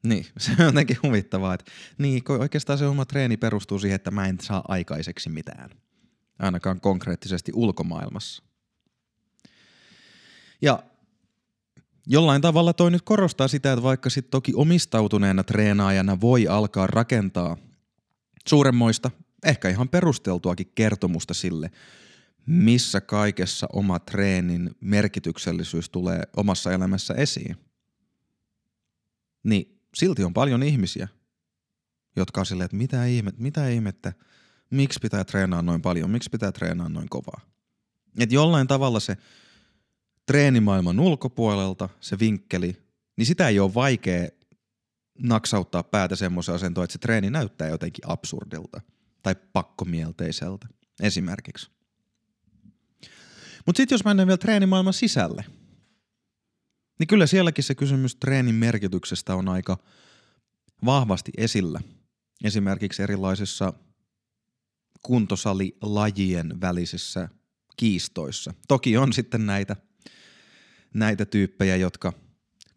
Niin, 0.05 0.27
se 0.39 0.53
on 0.59 0.65
jotenkin 0.65 0.99
huvittavaa, 1.03 1.55
että 1.55 1.71
niin, 1.99 2.23
oikeastaan 2.29 2.79
se 2.79 2.87
oma 2.87 3.05
treeni 3.05 3.37
perustuu 3.37 3.79
siihen, 3.79 3.97
että 3.97 4.11
mä 4.11 4.27
en 4.27 4.39
saa 4.41 4.65
aikaiseksi 4.69 5.29
mitään 5.29 5.71
ainakaan 6.39 6.81
konkreettisesti 6.81 7.53
ulkomaailmassa. 7.55 8.43
Ja 10.63 10.83
jollain 12.07 12.43
tavalla 12.43 12.73
toi 12.73 12.91
nyt 12.91 13.03
korostaa 13.03 13.49
sitä, 13.49 13.73
että 13.73 13.83
vaikka 13.83 14.11
sitten 14.11 14.31
toki 14.31 14.53
omistautuneena 14.55 15.45
treenaajana 15.45 16.21
voi 16.21 16.49
alkaa 16.49 16.87
rakentaa 16.87 17.57
suuremmoista, 18.49 19.11
ehkä 19.45 19.69
ihan 19.69 19.89
perusteltuakin 19.89 20.73
kertomusta 20.75 21.35
sille, 21.35 21.71
missä 22.47 23.01
kaikessa 23.01 23.67
oma 23.73 23.99
treenin 23.99 24.71
merkityksellisyys 24.81 25.91
tulee 25.91 26.23
omassa 26.37 26.73
elämässä 26.73 27.15
esiin. 27.15 27.57
Niin 29.43 29.81
silti 29.95 30.25
on 30.25 30.35
paljon 30.35 30.63
ihmisiä, 30.63 31.09
jotka 32.17 32.41
on 32.41 32.47
silleen, 32.47 32.65
että 32.65 32.77
mitä, 32.77 33.07
ihmettä, 33.07 33.43
mitä 33.43 33.69
ihmettä, 33.69 34.13
miksi 34.71 35.01
pitää 35.03 35.25
treenaa 35.25 35.63
noin 35.63 35.83
paljon, 35.83 36.11
miksi 36.11 36.31
pitää 36.31 36.53
treenaa 36.53 36.89
noin 36.89 37.09
kovaa. 37.09 37.41
Et 38.19 38.33
jollain 38.33 38.67
tavalla 38.67 39.01
se 39.01 39.17
treenimaailman 40.27 41.01
ulkopuolelta, 41.01 41.89
se 42.01 42.19
vinkkeli, 42.19 42.77
niin 43.17 43.27
sitä 43.27 43.49
ei 43.49 43.61
ole 43.61 43.75
vaikea 43.75 44.29
naksauttaa 45.19 45.83
päätä 45.83 46.17
semmoisen 46.17 46.55
asentoon, 46.55 46.85
että 46.85 46.93
se 46.93 46.99
treeni 46.99 47.31
näyttää 47.31 47.69
jotenkin 47.69 48.11
absurdilta 48.11 48.81
tai 49.25 49.37
pakkomielteiseltä 49.53 50.67
esimerkiksi. 51.03 51.71
Mutta 53.67 53.77
sitten 53.77 53.95
jos 53.95 54.05
mennään 54.05 54.27
vielä 54.27 54.39
treenimaailman 54.39 54.93
sisälle, 54.93 55.45
niin 56.99 57.07
kyllä 57.07 57.27
sielläkin 57.27 57.65
se 57.65 57.75
kysymys 57.75 58.17
treenin 58.17 58.55
merkityksestä 58.55 59.35
on 59.35 59.49
aika 59.49 59.79
vahvasti 60.85 61.33
esillä. 61.37 61.81
Esimerkiksi 62.45 63.03
erilaisissa 63.03 63.73
kuntosalilajien 65.03 66.61
välisissä 66.61 67.29
kiistoissa. 67.77 68.55
Toki 68.69 68.97
on 68.97 69.13
sitten 69.13 69.47
näitä, 69.47 69.77
näitä 70.95 71.25
tyyppejä, 71.25 71.77
jotka 71.77 72.13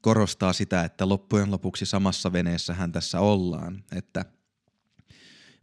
korostaa 0.01 0.53
sitä, 0.53 0.83
että 0.83 1.09
loppujen 1.09 1.51
lopuksi 1.51 1.85
samassa 1.85 2.31
veneessähän 2.31 2.91
tässä 2.91 3.19
ollaan, 3.19 3.83
että 3.91 4.25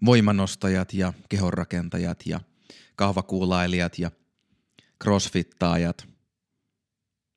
voimanostajat 0.05 0.95
ja 0.95 1.13
kehonrakentajat 1.29 2.27
ja 2.27 2.41
kahvakuulailijat 2.97 3.99
ja 3.99 4.11
crossfittaajat, 5.03 6.09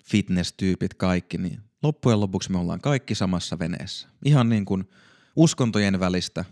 fitness-tyypit, 0.04 0.94
kaikki, 0.94 1.38
niin 1.38 1.62
loppujen 1.84 2.20
lopuksi 2.20 2.52
me 2.52 2.58
ollaan 2.58 2.82
kaikki 2.82 3.16
samassa 3.16 3.60
veneessä. 3.60 4.08
Ihan 4.26 4.50
niin 4.50 4.66
kuin 4.66 4.90
uskontojen 5.36 6.00
välistä 6.00 6.46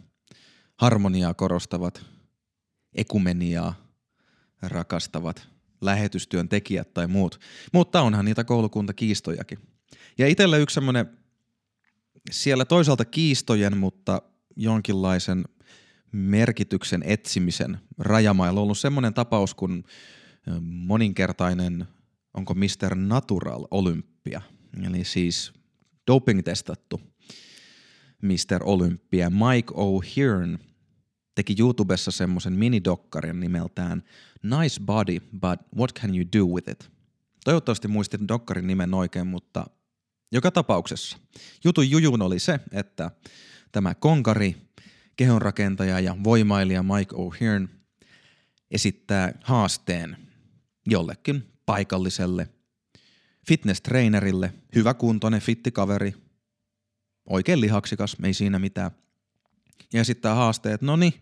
harmoniaa 0.77 1.33
korostavat 1.33 2.05
ekumeniaa 2.95 3.75
rakastavat 4.61 5.47
lähetystyön 5.81 6.49
tekijät 6.49 6.93
tai 6.93 7.07
muut. 7.07 7.39
Mutta 7.73 8.01
onhan 8.01 8.25
niitä 8.25 8.43
koulukuntakiistojakin. 8.43 9.59
Ja 10.17 10.27
itselle 10.27 10.59
yksi 10.59 10.73
semmoinen 10.73 11.17
siellä 12.31 12.65
toisaalta 12.65 13.05
kiistojen, 13.05 13.77
mutta 13.77 14.21
jonkinlaisen 14.55 15.45
merkityksen 16.15 17.03
etsimisen 17.05 17.77
rajamailla 17.97 18.59
on 18.59 18.63
ollut 18.63 18.77
semmoinen 18.77 19.13
tapaus 19.13 19.53
kuin 19.53 19.83
moninkertainen, 20.61 21.85
onko 22.33 22.53
Mr. 22.53 22.95
Natural 22.95 23.67
Olympia, 23.71 24.41
eli 24.83 25.03
siis 25.03 25.53
doping-testattu 26.11 27.01
Mr. 28.21 28.63
Olympia, 28.63 29.29
Mike 29.29 29.73
O'Hearn– 29.73 30.59
teki 31.35 31.55
YouTubessa 31.59 32.11
semmoisen 32.11 32.53
minidokkarin 32.53 33.39
nimeltään 33.39 34.03
Nice 34.43 34.81
Body, 34.85 35.19
but 35.19 35.59
what 35.77 35.93
can 35.99 36.15
you 36.15 36.25
do 36.37 36.55
with 36.55 36.69
it? 36.69 36.91
Toivottavasti 37.45 37.87
muistin 37.87 38.27
dokkarin 38.27 38.67
nimen 38.67 38.93
oikein, 38.93 39.27
mutta 39.27 39.65
joka 40.31 40.51
tapauksessa. 40.51 41.17
Jutun 41.63 41.89
jujun 41.89 42.21
oli 42.21 42.39
se, 42.39 42.59
että 42.71 43.11
tämä 43.71 43.95
konkari, 43.95 44.55
kehonrakentaja 45.15 45.99
ja 45.99 46.17
voimailija 46.23 46.83
Mike 46.83 47.15
O'Hearn 47.15 47.67
esittää 48.71 49.39
haasteen 49.43 50.17
jollekin 50.87 51.53
paikalliselle 51.65 52.49
fitness-trainerille, 53.47 54.53
hyväkuntoinen 54.75 55.41
fittikaveri, 55.41 56.13
oikein 57.29 57.61
lihaksikas, 57.61 58.17
ei 58.23 58.33
siinä 58.33 58.59
mitään– 58.59 58.91
ja 59.93 60.01
esittää 60.01 60.35
haasteet, 60.35 60.81
no 60.81 60.95
niin, 60.95 61.13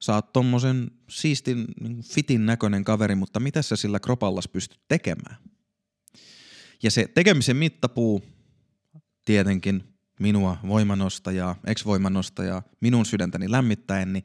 sä 0.00 0.14
oot 0.14 0.32
tommosen 0.32 0.90
siistin 1.10 1.64
niin 1.80 2.02
fitin 2.02 2.46
näköinen 2.46 2.84
kaveri, 2.84 3.14
mutta 3.14 3.40
mitä 3.40 3.62
sä 3.62 3.76
sillä 3.76 4.00
kropallas 4.00 4.48
pystyt 4.48 4.80
tekemään? 4.88 5.36
Ja 6.82 6.90
se 6.90 7.08
tekemisen 7.14 7.56
mittapuu 7.56 8.22
tietenkin 9.24 9.95
minua 10.20 10.56
voimanostajaa, 10.68 11.56
ex-voimanostajaa, 11.66 12.62
minun 12.80 13.06
sydäntäni 13.06 13.50
lämmittäen, 13.50 14.12
niin 14.12 14.24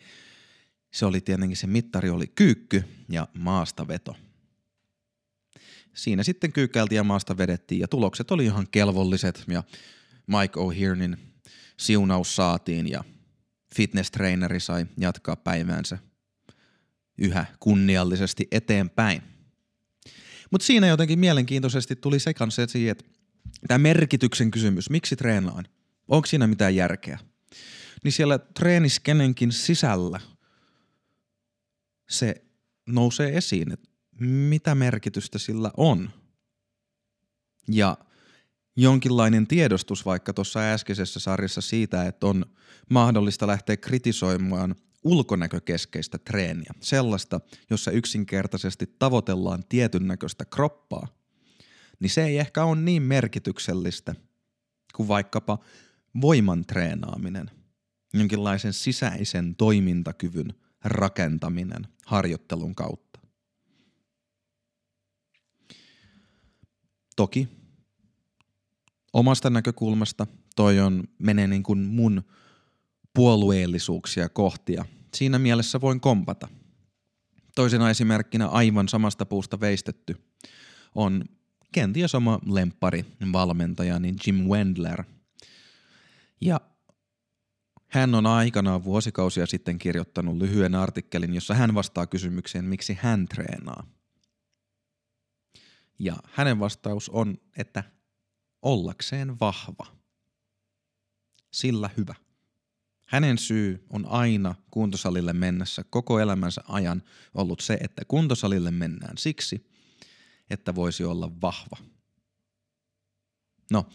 se 0.91 1.05
oli 1.05 1.21
tietenkin 1.21 1.57
se 1.57 1.67
mittari 1.67 2.09
oli 2.09 2.27
kyykky 2.27 2.83
ja 3.09 3.27
maastaveto. 3.37 4.15
Siinä 5.93 6.23
sitten 6.23 6.53
kyykkäiltiin 6.53 6.97
ja 6.97 7.03
maasta 7.03 7.37
vedettiin 7.37 7.81
ja 7.81 7.87
tulokset 7.87 8.31
oli 8.31 8.45
ihan 8.45 8.67
kelvolliset 8.71 9.43
ja 9.47 9.63
Mike 10.27 10.59
O'Hearnin 10.59 11.17
siunaus 11.77 12.35
saatiin 12.35 12.87
ja 12.89 13.03
fitness-treeneri 13.75 14.59
sai 14.59 14.85
jatkaa 14.97 15.35
päiväänsä 15.35 15.97
yhä 17.17 17.45
kunniallisesti 17.59 18.47
eteenpäin. 18.51 19.21
Mutta 20.51 20.65
siinä 20.65 20.87
jotenkin 20.87 21.19
mielenkiintoisesti 21.19 21.95
tuli 21.95 22.19
se 22.19 22.33
kanssa, 22.33 22.61
että 22.61 23.03
tämä 23.67 23.77
merkityksen 23.77 24.51
kysymys, 24.51 24.89
miksi 24.89 25.15
treenaan, 25.15 25.65
onko 26.11 26.25
siinä 26.25 26.47
mitään 26.47 26.75
järkeä? 26.75 27.19
Niin 28.03 28.11
siellä 28.11 28.39
treeniskenenkin 28.39 29.51
sisällä 29.51 30.19
se 32.09 32.43
nousee 32.89 33.37
esiin, 33.37 33.71
että 33.71 33.89
mitä 34.21 34.75
merkitystä 34.75 35.39
sillä 35.39 35.71
on. 35.77 36.09
Ja 37.67 37.97
jonkinlainen 38.75 39.47
tiedostus 39.47 40.05
vaikka 40.05 40.33
tuossa 40.33 40.59
äskeisessä 40.59 41.19
sarjassa 41.19 41.61
siitä, 41.61 42.05
että 42.05 42.27
on 42.27 42.45
mahdollista 42.89 43.47
lähteä 43.47 43.77
kritisoimaan 43.77 44.75
ulkonäkökeskeistä 45.03 46.17
treeniä, 46.17 46.71
sellaista, 46.79 47.41
jossa 47.69 47.91
yksinkertaisesti 47.91 48.95
tavoitellaan 48.99 49.63
tietyn 49.69 50.07
näköistä 50.07 50.45
kroppaa, 50.45 51.07
niin 51.99 52.09
se 52.09 52.23
ei 52.23 52.37
ehkä 52.37 52.63
ole 52.63 52.81
niin 52.81 53.03
merkityksellistä 53.03 54.15
kuin 54.95 55.07
vaikkapa 55.07 55.59
voiman 56.21 56.65
treenaaminen, 56.65 57.51
jonkinlaisen 58.13 58.73
sisäisen 58.73 59.55
toimintakyvyn 59.55 60.53
rakentaminen 60.83 61.87
harjoittelun 62.05 62.75
kautta. 62.75 63.19
Toki 67.15 67.47
omasta 69.13 69.49
näkökulmasta 69.49 70.27
toi 70.55 70.79
on, 70.79 71.03
menee 71.19 71.47
niin 71.47 71.63
kuin 71.63 71.79
mun 71.79 72.23
puolueellisuuksia 73.13 74.29
kohtia. 74.29 74.85
Siinä 75.13 75.39
mielessä 75.39 75.81
voin 75.81 75.99
kompata. 75.99 76.47
Toisena 77.55 77.89
esimerkkinä 77.89 78.47
aivan 78.47 78.87
samasta 78.87 79.25
puusta 79.25 79.59
veistetty 79.59 80.15
on 80.95 81.25
kenties 81.71 82.15
oma 82.15 82.39
lempari 82.45 83.05
valmentajani 83.31 84.13
Jim 84.27 84.35
Wendler. 84.35 85.03
Ja 86.41 86.61
hän 87.87 88.15
on 88.15 88.25
aikanaan 88.25 88.83
vuosikausia 88.83 89.45
sitten 89.45 89.79
kirjoittanut 89.79 90.37
lyhyen 90.37 90.75
artikkelin, 90.75 91.33
jossa 91.33 91.53
hän 91.53 91.73
vastaa 91.73 92.07
kysymykseen, 92.07 92.65
miksi 92.65 92.97
hän 93.01 93.27
treenaa. 93.27 93.87
Ja 95.99 96.15
hänen 96.31 96.59
vastaus 96.59 97.09
on, 97.09 97.37
että 97.57 97.83
ollakseen 98.61 99.39
vahva. 99.39 99.85
Sillä 101.51 101.89
hyvä. 101.97 102.15
Hänen 103.07 103.37
syy 103.37 103.85
on 103.89 104.05
aina 104.05 104.55
kuntosalille 104.71 105.33
mennessä 105.33 105.83
koko 105.89 106.19
elämänsä 106.19 106.61
ajan 106.67 107.03
ollut 107.33 107.59
se, 107.59 107.73
että 107.73 108.05
kuntosalille 108.07 108.71
mennään 108.71 109.17
siksi, 109.17 109.71
että 110.49 110.75
voisi 110.75 111.03
olla 111.03 111.41
vahva. 111.41 111.90
No, 113.71 113.85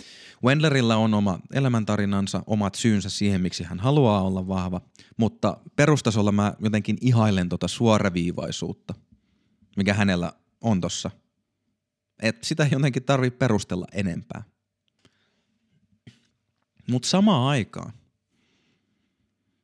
Wendlerillä 0.44 0.96
on 0.96 1.14
oma 1.14 1.38
elämäntarinansa, 1.52 2.42
omat 2.46 2.74
syynsä 2.74 3.10
siihen, 3.10 3.40
miksi 3.40 3.64
hän 3.64 3.80
haluaa 3.80 4.22
olla 4.22 4.48
vahva, 4.48 4.80
mutta 5.16 5.56
perustasolla 5.76 6.32
mä 6.32 6.54
jotenkin 6.58 6.98
ihailen 7.00 7.48
tota 7.48 7.68
suoraviivaisuutta, 7.68 8.94
mikä 9.76 9.94
hänellä 9.94 10.32
on 10.60 10.80
tossa. 10.80 11.10
Et 12.22 12.44
sitä 12.44 12.68
jotenkin 12.70 13.04
tarvii 13.04 13.30
perustella 13.30 13.86
enempää. 13.92 14.42
Mutta 16.90 17.08
samaan 17.08 17.48
aikaan 17.48 17.92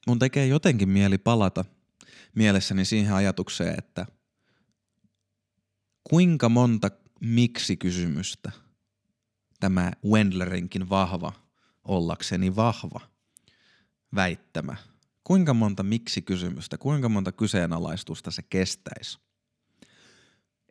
mun 0.07 0.19
tekee 0.19 0.47
jotenkin 0.47 0.89
mieli 0.89 1.19
palata 1.19 1.65
mielessäni 2.35 2.85
siihen 2.85 3.15
ajatukseen, 3.15 3.75
että 3.79 4.07
kuinka 6.05 6.49
monta 6.49 6.91
miksi-kysymystä 7.21 8.53
tämä 9.63 9.93
Wendlerinkin 10.11 10.89
vahva, 10.89 11.33
ollakseni 11.85 12.57
vahva, 12.57 13.01
väittämä, 14.15 14.77
kuinka 15.25 15.55
monta 15.55 15.83
miksi-kysymystä, 15.83 16.79
kuinka 16.79 17.09
monta 17.09 17.33
kyseenalaistusta 17.33 18.31
se 18.31 18.43
kestäisi 18.43 19.19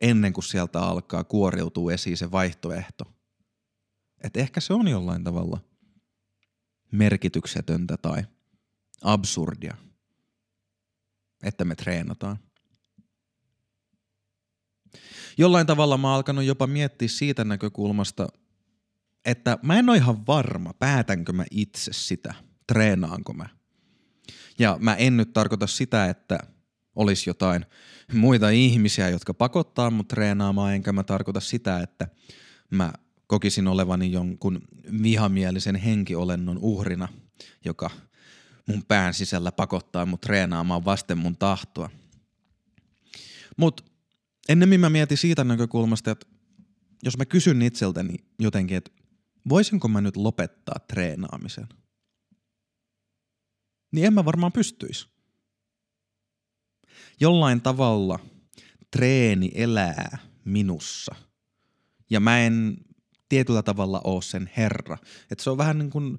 ennen 0.00 0.32
kuin 0.32 0.44
sieltä 0.44 0.80
alkaa 0.80 1.24
kuoriutua 1.24 1.92
esiin 1.92 2.16
se 2.16 2.30
vaihtoehto. 2.30 3.04
Että 4.24 4.40
ehkä 4.40 4.60
se 4.60 4.74
on 4.74 4.88
jollain 4.88 5.24
tavalla– 5.24 5.60
merkityksetöntä 6.92 7.96
tai 7.96 8.22
absurdia, 9.02 9.76
että 11.42 11.64
me 11.64 11.74
treenataan. 11.74 12.38
Jollain 15.38 15.66
tavalla 15.66 15.98
mä 15.98 16.08
oon 16.08 16.16
alkanut 16.16 16.44
jopa 16.44 16.66
miettiä 16.66 17.08
siitä 17.08 17.44
näkökulmasta, 17.44 18.28
että 19.24 19.58
mä 19.62 19.78
en 19.78 19.88
ole 19.88 19.96
ihan 19.96 20.26
varma, 20.26 20.72
päätänkö 20.78 21.32
mä 21.32 21.44
itse 21.50 21.92
sitä, 21.92 22.34
treenaanko 22.66 23.32
mä. 23.32 23.48
Ja 24.58 24.76
mä 24.80 24.94
en 24.94 25.16
nyt 25.16 25.32
tarkoita 25.32 25.66
sitä, 25.66 26.06
että 26.06 26.38
olisi 26.96 27.30
jotain 27.30 27.66
muita 28.12 28.50
ihmisiä, 28.50 29.08
jotka 29.08 29.34
pakottaa 29.34 29.90
mut 29.90 30.08
treenaamaan, 30.08 30.74
enkä 30.74 30.92
mä 30.92 31.02
tarkoita 31.02 31.40
sitä, 31.40 31.80
että 31.80 32.08
mä 32.70 32.92
kokisin 33.26 33.68
olevani 33.68 34.12
jonkun 34.12 34.62
vihamielisen 35.02 35.76
henkiolennon 35.76 36.58
uhrina, 36.58 37.08
joka 37.64 37.90
mun 38.66 38.84
pään 38.88 39.14
sisällä 39.14 39.52
pakottaa 39.52 40.06
mut 40.06 40.20
treenaamaan 40.20 40.84
vasten 40.84 41.18
mun 41.18 41.36
tahtoa. 41.36 41.90
Mut 43.56 43.92
ennemmin 44.48 44.80
mä 44.80 44.90
mietin 44.90 45.18
siitä 45.18 45.44
näkökulmasta, 45.44 46.10
että 46.10 46.26
jos 47.02 47.18
mä 47.18 47.24
kysyn 47.24 47.62
itseltäni 47.62 48.14
jotenkin, 48.38 48.76
että 48.76 49.01
voisinko 49.48 49.88
mä 49.88 50.00
nyt 50.00 50.16
lopettaa 50.16 50.78
treenaamisen, 50.78 51.68
niin 53.92 54.06
en 54.06 54.14
mä 54.14 54.24
varmaan 54.24 54.52
pystyisi. 54.52 55.08
Jollain 57.20 57.60
tavalla 57.60 58.18
treeni 58.90 59.50
elää 59.54 60.18
minussa. 60.44 61.14
Ja 62.10 62.20
mä 62.20 62.40
en 62.40 62.76
tietyllä 63.28 63.62
tavalla 63.62 64.00
ole 64.04 64.22
sen 64.22 64.50
herra. 64.56 64.98
Et 65.30 65.40
se 65.40 65.50
on 65.50 65.58
vähän 65.58 65.78
niin 65.78 65.90
kuin, 65.90 66.18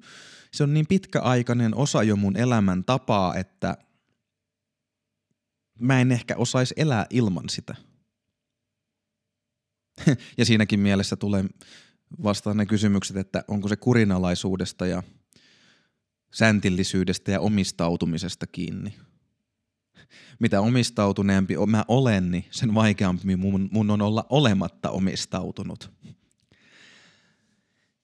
se 0.52 0.62
on 0.62 0.74
niin 0.74 0.86
pitkäaikainen 0.86 1.74
osa 1.74 2.02
jo 2.02 2.16
mun 2.16 2.36
elämän 2.36 2.84
tapaa, 2.84 3.34
että 3.34 3.76
mä 5.80 6.00
en 6.00 6.12
ehkä 6.12 6.36
osaisi 6.36 6.74
elää 6.76 7.06
ilman 7.10 7.48
sitä. 7.48 7.74
ja 10.38 10.44
siinäkin 10.44 10.80
mielessä 10.80 11.16
tulee 11.16 11.44
vastaan 12.22 12.56
ne 12.56 12.66
kysymykset, 12.66 13.16
että 13.16 13.44
onko 13.48 13.68
se 13.68 13.76
kurinalaisuudesta 13.76 14.86
ja 14.86 15.02
säntillisyydestä 16.32 17.32
ja 17.32 17.40
omistautumisesta 17.40 18.46
kiinni. 18.46 18.94
Mitä 20.38 20.60
omistautuneempi 20.60 21.54
mä 21.66 21.84
olen, 21.88 22.30
niin 22.30 22.44
sen 22.50 22.74
vaikeampi 22.74 23.36
mun, 23.36 23.68
mun 23.72 23.90
on 23.90 24.02
olla 24.02 24.26
olematta 24.30 24.90
omistautunut 24.90 25.90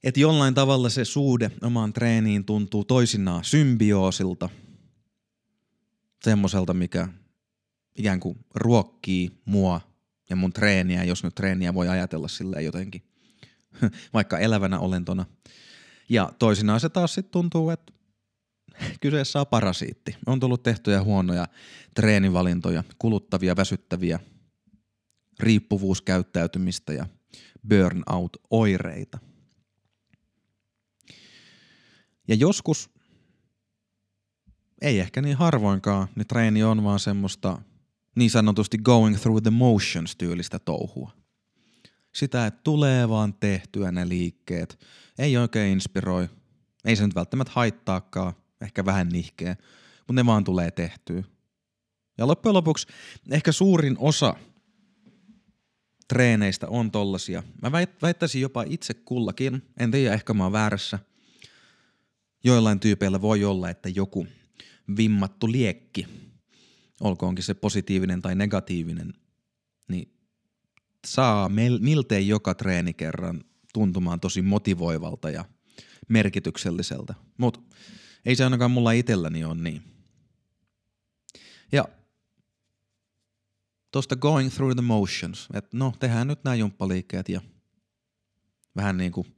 että 0.02 0.20
jollain 0.20 0.54
tavalla 0.54 0.88
se 0.88 1.04
suhde 1.04 1.50
omaan 1.62 1.92
treeniin 1.92 2.44
tuntuu 2.44 2.84
toisinaan 2.84 3.44
symbioosilta, 3.44 4.48
semmoiselta, 6.24 6.74
mikä 6.74 7.08
ikään 7.96 8.20
kuin 8.20 8.38
ruokkii 8.54 9.40
mua 9.44 9.80
ja 10.30 10.36
mun 10.36 10.52
treeniä, 10.52 11.04
jos 11.04 11.24
nyt 11.24 11.34
treeniä 11.34 11.74
voi 11.74 11.88
ajatella 11.88 12.28
silleen 12.28 12.64
jotenkin, 12.64 13.02
vaikka 14.14 14.38
elävänä 14.38 14.78
olentona. 14.78 15.24
Ja 16.08 16.32
toisinaan 16.38 16.80
se 16.80 16.88
taas 16.88 17.14
sitten 17.14 17.32
tuntuu, 17.32 17.70
että 17.70 17.92
kyseessä 19.00 19.40
on 19.40 19.46
parasiitti. 19.46 20.16
On 20.26 20.40
tullut 20.40 20.62
tehtyjä 20.62 21.02
huonoja 21.02 21.46
treenivalintoja, 21.94 22.84
kuluttavia, 22.98 23.56
väsyttäviä, 23.56 24.20
riippuvuuskäyttäytymistä 25.40 26.92
ja 26.92 27.06
burnout-oireita– 27.68 29.18
ja 32.30 32.36
joskus, 32.36 32.90
ei 34.82 35.00
ehkä 35.00 35.22
niin 35.22 35.36
harvoinkaan, 35.36 36.08
niin 36.16 36.26
treeni 36.26 36.62
on 36.62 36.84
vaan 36.84 37.00
semmoista 37.00 37.62
niin 38.16 38.30
sanotusti 38.30 38.78
going 38.78 39.16
through 39.16 39.42
the 39.42 39.50
motions 39.50 40.16
tyylistä 40.16 40.58
touhua. 40.58 41.12
Sitä, 42.12 42.46
että 42.46 42.60
tulee 42.64 43.08
vaan 43.08 43.34
tehtyä 43.34 43.92
ne 43.92 44.08
liikkeet, 44.08 44.86
ei 45.18 45.36
oikein 45.36 45.72
inspiroi, 45.72 46.28
ei 46.84 46.96
se 46.96 47.04
nyt 47.04 47.14
välttämättä 47.14 47.52
haittaakaan, 47.54 48.32
ehkä 48.60 48.84
vähän 48.84 49.08
nihkeä, 49.08 49.56
mutta 49.98 50.12
ne 50.12 50.26
vaan 50.26 50.44
tulee 50.44 50.70
tehtyä. 50.70 51.22
Ja 52.18 52.26
loppujen 52.26 52.54
lopuksi 52.54 52.86
ehkä 53.30 53.52
suurin 53.52 53.96
osa 53.98 54.34
treeneistä 56.08 56.68
on 56.68 56.90
tollasia. 56.90 57.42
Mä 57.62 57.72
väittäisin 58.02 58.40
jopa 58.40 58.64
itse 58.68 58.94
kullakin, 58.94 59.62
en 59.76 59.90
tiedä 59.90 60.14
ehkä 60.14 60.34
mä 60.34 60.42
oon 60.42 60.52
väärässä– 60.52 60.98
joillain 62.44 62.80
tyypeillä 62.80 63.20
voi 63.20 63.44
olla, 63.44 63.70
että 63.70 63.88
joku 63.88 64.26
vimmattu 64.96 65.52
liekki, 65.52 66.06
olkoonkin 67.00 67.44
se 67.44 67.54
positiivinen 67.54 68.22
tai 68.22 68.34
negatiivinen, 68.34 69.14
niin 69.88 70.12
saa 71.06 71.50
miltei 71.80 72.28
joka 72.28 72.54
treeni 72.54 72.94
kerran 72.94 73.44
tuntumaan 73.72 74.20
tosi 74.20 74.42
motivoivalta 74.42 75.30
ja 75.30 75.44
merkitykselliseltä. 76.08 77.14
Mutta 77.38 77.60
ei 78.24 78.36
se 78.36 78.44
ainakaan 78.44 78.70
mulla 78.70 78.92
itselläni 78.92 79.44
ole 79.44 79.54
niin. 79.54 79.82
Ja 81.72 81.88
tuosta 83.92 84.16
going 84.16 84.50
through 84.50 84.74
the 84.74 84.82
motions, 84.82 85.48
että 85.54 85.76
no 85.76 85.92
tehdään 86.00 86.26
nyt 86.26 86.44
nämä 86.44 86.54
jumppaliikkeet 86.54 87.28
ja 87.28 87.40
vähän 88.76 88.96
niin 88.96 89.12
kuin 89.12 89.36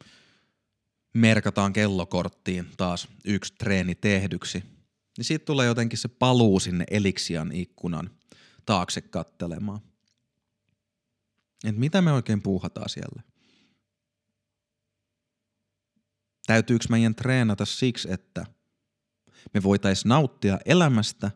merkataan 1.14 1.72
kellokorttiin 1.72 2.68
taas 2.76 3.08
yksi 3.24 3.54
treeni 3.58 3.94
tehdyksi, 3.94 4.64
niin 5.18 5.24
siitä 5.24 5.44
tulee 5.44 5.66
jotenkin 5.66 5.98
se 5.98 6.08
paluu 6.08 6.60
sinne 6.60 6.84
Eliksian 6.90 7.52
ikkunan 7.52 8.10
taakse 8.66 9.00
kattelemaan. 9.00 9.80
Et 11.64 11.76
mitä 11.76 12.02
me 12.02 12.12
oikein 12.12 12.42
puuhataan 12.42 12.88
siellä? 12.88 13.22
Täytyykö 16.46 16.84
meidän 16.90 17.14
treenata 17.14 17.64
siksi, 17.64 18.12
että 18.12 18.46
me 19.54 19.62
voitaisiin 19.62 20.08
nauttia 20.08 20.58
elämästä, 20.64 21.30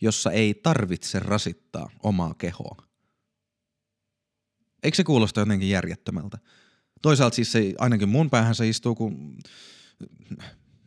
jossa 0.00 0.30
ei 0.30 0.54
tarvitse 0.54 1.18
rasittaa 1.18 1.90
omaa 2.02 2.34
kehoa? 2.34 2.76
Eikö 4.82 4.96
se 4.96 5.04
kuulosta 5.04 5.40
jotenkin 5.40 5.68
järjettömältä? 5.68 6.38
Toisaalta 7.02 7.34
siis 7.34 7.52
se, 7.52 7.74
ainakin 7.78 8.08
mun 8.08 8.30
päähän 8.30 8.54
se 8.54 8.68
istuu 8.68 8.94
kuin 8.94 9.38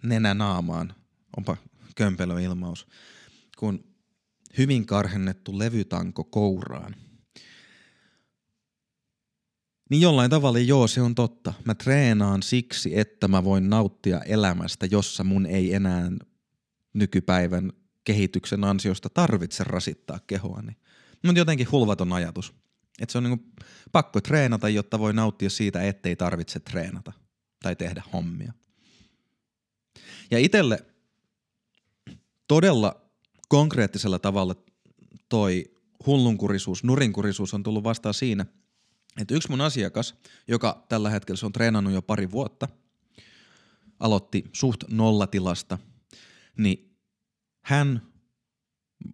nenä 0.03 0.33
naamaan. 0.33 0.95
Onpa 1.37 1.57
kömpelöilmaus. 1.95 2.87
Kun 3.57 3.83
hyvin 4.57 4.85
karhennettu 4.85 5.59
levytanko 5.59 6.23
kouraan. 6.23 6.95
Niin 9.89 10.01
jollain 10.01 10.29
tavalla 10.29 10.59
joo, 10.59 10.87
se 10.87 11.01
on 11.01 11.15
totta. 11.15 11.53
Mä 11.65 11.75
treenaan 11.75 12.43
siksi, 12.43 12.99
että 12.99 13.27
mä 13.27 13.43
voin 13.43 13.69
nauttia 13.69 14.21
elämästä, 14.21 14.85
jossa 14.85 15.23
mun 15.23 15.45
ei 15.45 15.73
enää 15.73 16.11
nykypäivän 16.93 17.73
kehityksen 18.03 18.63
ansiosta 18.63 19.09
tarvitse 19.09 19.63
rasittaa 19.63 20.19
kehoani. 20.27 20.77
Mutta 21.23 21.39
jotenkin 21.39 21.71
hulvaton 21.71 22.13
ajatus. 22.13 22.53
Että 22.99 23.11
se 23.11 23.17
on 23.17 23.23
niinku 23.23 23.45
pakko 23.91 24.21
treenata, 24.21 24.69
jotta 24.69 24.99
voi 24.99 25.13
nauttia 25.13 25.49
siitä, 25.49 25.83
ettei 25.83 26.15
tarvitse 26.15 26.59
treenata 26.59 27.13
tai 27.63 27.75
tehdä 27.75 28.03
hommia. 28.13 28.53
Ja 30.31 30.39
itselle 30.39 30.85
todella 32.47 33.01
konkreettisella 33.49 34.19
tavalla 34.19 34.55
toi 35.29 35.65
hullunkurisuus, 36.05 36.83
nurinkurisuus 36.83 37.53
on 37.53 37.63
tullut 37.63 37.83
vastaan 37.83 38.13
siinä, 38.13 38.45
että 39.21 39.35
yksi 39.35 39.49
mun 39.49 39.61
asiakas, 39.61 40.15
joka 40.47 40.85
tällä 40.89 41.09
hetkellä 41.09 41.37
se 41.37 41.45
on 41.45 41.51
treenannut 41.51 41.93
jo 41.93 42.01
pari 42.01 42.31
vuotta, 42.31 42.67
aloitti 43.99 44.43
suht 44.53 44.83
nollatilasta, 44.89 45.77
niin 46.57 46.97
hän 47.63 48.01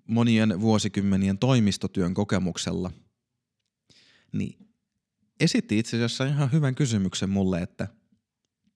monien 0.07 0.61
vuosikymmenien 0.61 1.37
toimistotyön 1.37 2.13
kokemuksella– 2.13 2.91
niin 4.33 4.69
esitti 5.39 5.79
itse 5.79 5.97
asiassa 5.97 6.25
ihan 6.25 6.51
hyvän 6.51 6.75
kysymyksen 6.75 7.29
mulle, 7.29 7.61
että 7.61 7.87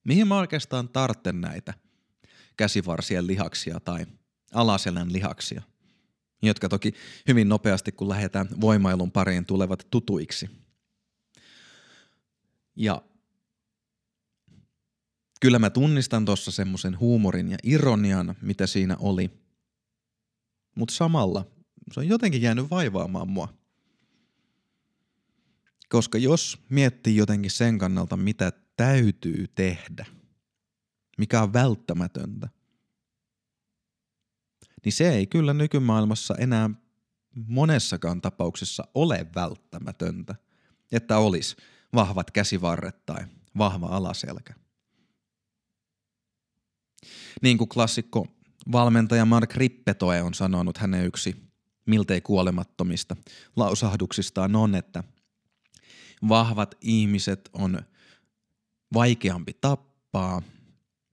mihin 0.03 0.27
mä 0.27 0.37
oikeastaan 0.37 0.89
tartten 0.89 1.41
näitä 1.41 1.73
käsivarsien 2.57 3.27
lihaksia 3.27 3.79
tai 3.79 4.05
alaselän 4.53 5.13
lihaksia, 5.13 5.61
jotka 6.41 6.69
toki 6.69 6.93
hyvin 7.27 7.49
nopeasti 7.49 7.91
kun 7.91 8.09
lähdetään 8.09 8.47
voimailun 8.61 9.11
pariin 9.11 9.45
tulevat 9.45 9.87
tutuiksi. 9.91 10.49
Ja 12.77 13.01
kyllä 15.41 15.59
mä 15.59 15.69
tunnistan 15.69 16.25
tuossa 16.25 16.51
semmoisen 16.51 16.99
huumorin 16.99 17.51
ja 17.51 17.57
ironian, 17.63 18.35
mitä 18.41 18.67
siinä 18.67 18.97
oli, 18.99 19.31
mutta 20.75 20.93
samalla 20.93 21.45
se 21.91 21.99
on 21.99 22.07
jotenkin 22.07 22.41
jäänyt 22.41 22.69
vaivaamaan 22.69 23.29
mua. 23.29 23.53
Koska 25.89 26.17
jos 26.17 26.59
miettii 26.69 27.15
jotenkin 27.15 27.51
sen 27.51 27.77
kannalta, 27.77 28.17
mitä 28.17 28.51
täytyy 28.75 29.45
tehdä, 29.55 30.05
mikä 31.17 31.41
on 31.41 31.53
välttämätöntä, 31.53 32.49
niin 34.85 34.93
se 34.93 35.09
ei 35.09 35.27
kyllä 35.27 35.53
nykymaailmassa 35.53 36.35
enää 36.35 36.69
monessakaan 37.35 38.21
tapauksessa 38.21 38.87
ole 38.93 39.27
välttämätöntä, 39.35 40.35
että 40.91 41.17
olisi 41.17 41.55
vahvat 41.93 42.31
käsivarret 42.31 43.05
tai 43.05 43.25
vahva 43.57 43.87
alaselkä. 43.87 44.53
Niin 47.41 47.57
kuin 47.57 47.69
klassikko 47.69 48.27
valmentaja 48.71 49.25
Mark 49.25 49.55
Rippetoe 49.55 50.21
on 50.21 50.33
sanonut 50.33 50.77
hänen 50.77 51.05
yksi 51.05 51.35
miltei 51.85 52.21
kuolemattomista 52.21 53.15
lausahduksistaan 53.55 54.55
on, 54.55 54.75
että– 54.75 55.03
vahvat 56.29 56.75
ihmiset 56.81 57.49
on 57.53 57.81
vaikeampi 58.93 59.53
tappaa 59.61 60.41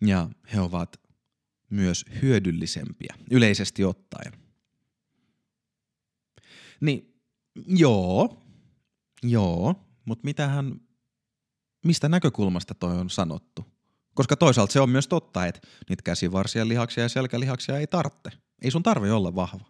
ja 0.07 0.31
he 0.53 0.61
ovat 0.61 1.01
myös 1.71 2.05
hyödyllisempiä 2.23 3.15
yleisesti 3.31 3.85
ottaen. 3.85 4.33
Niin 6.81 7.21
joo, 7.67 8.43
joo, 9.23 9.75
mutta 10.05 10.25
mitähän, 10.25 10.81
mistä 11.85 12.09
näkökulmasta 12.09 12.75
toi 12.75 12.97
on 12.99 13.11
sanottu? 13.11 13.75
Koska 14.15 14.37
toisaalta 14.37 14.73
se 14.73 14.81
on 14.81 14.91
myös 14.91 15.09
totta, 15.09 15.47
että 15.47 15.61
niitä 15.89 16.03
käsivarsien 16.03 16.69
lihaksia 16.69 17.05
ja 17.05 17.09
selkälihaksia 17.09 17.79
ei 17.79 17.87
tarvitse. 17.87 18.31
Ei 18.63 18.71
sun 18.71 18.83
tarvi 18.83 19.11
olla 19.11 19.35
vahva. 19.35 19.65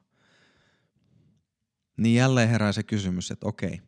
Niin 1.96 2.14
jälleen 2.14 2.48
herää 2.48 2.72
se 2.72 2.82
kysymys, 2.82 3.30
että 3.30 3.46
okei, 3.46 3.80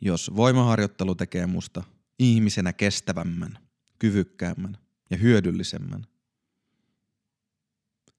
jos 0.00 0.30
voimaharjoittelu 0.36 1.14
tekee 1.14 1.46
musta 1.46 1.82
ihmisenä 2.18 2.72
kestävämmän, 2.72 3.58
kyvykkäämmän 3.98 4.78
ja 5.10 5.16
hyödyllisemmän, 5.16 6.06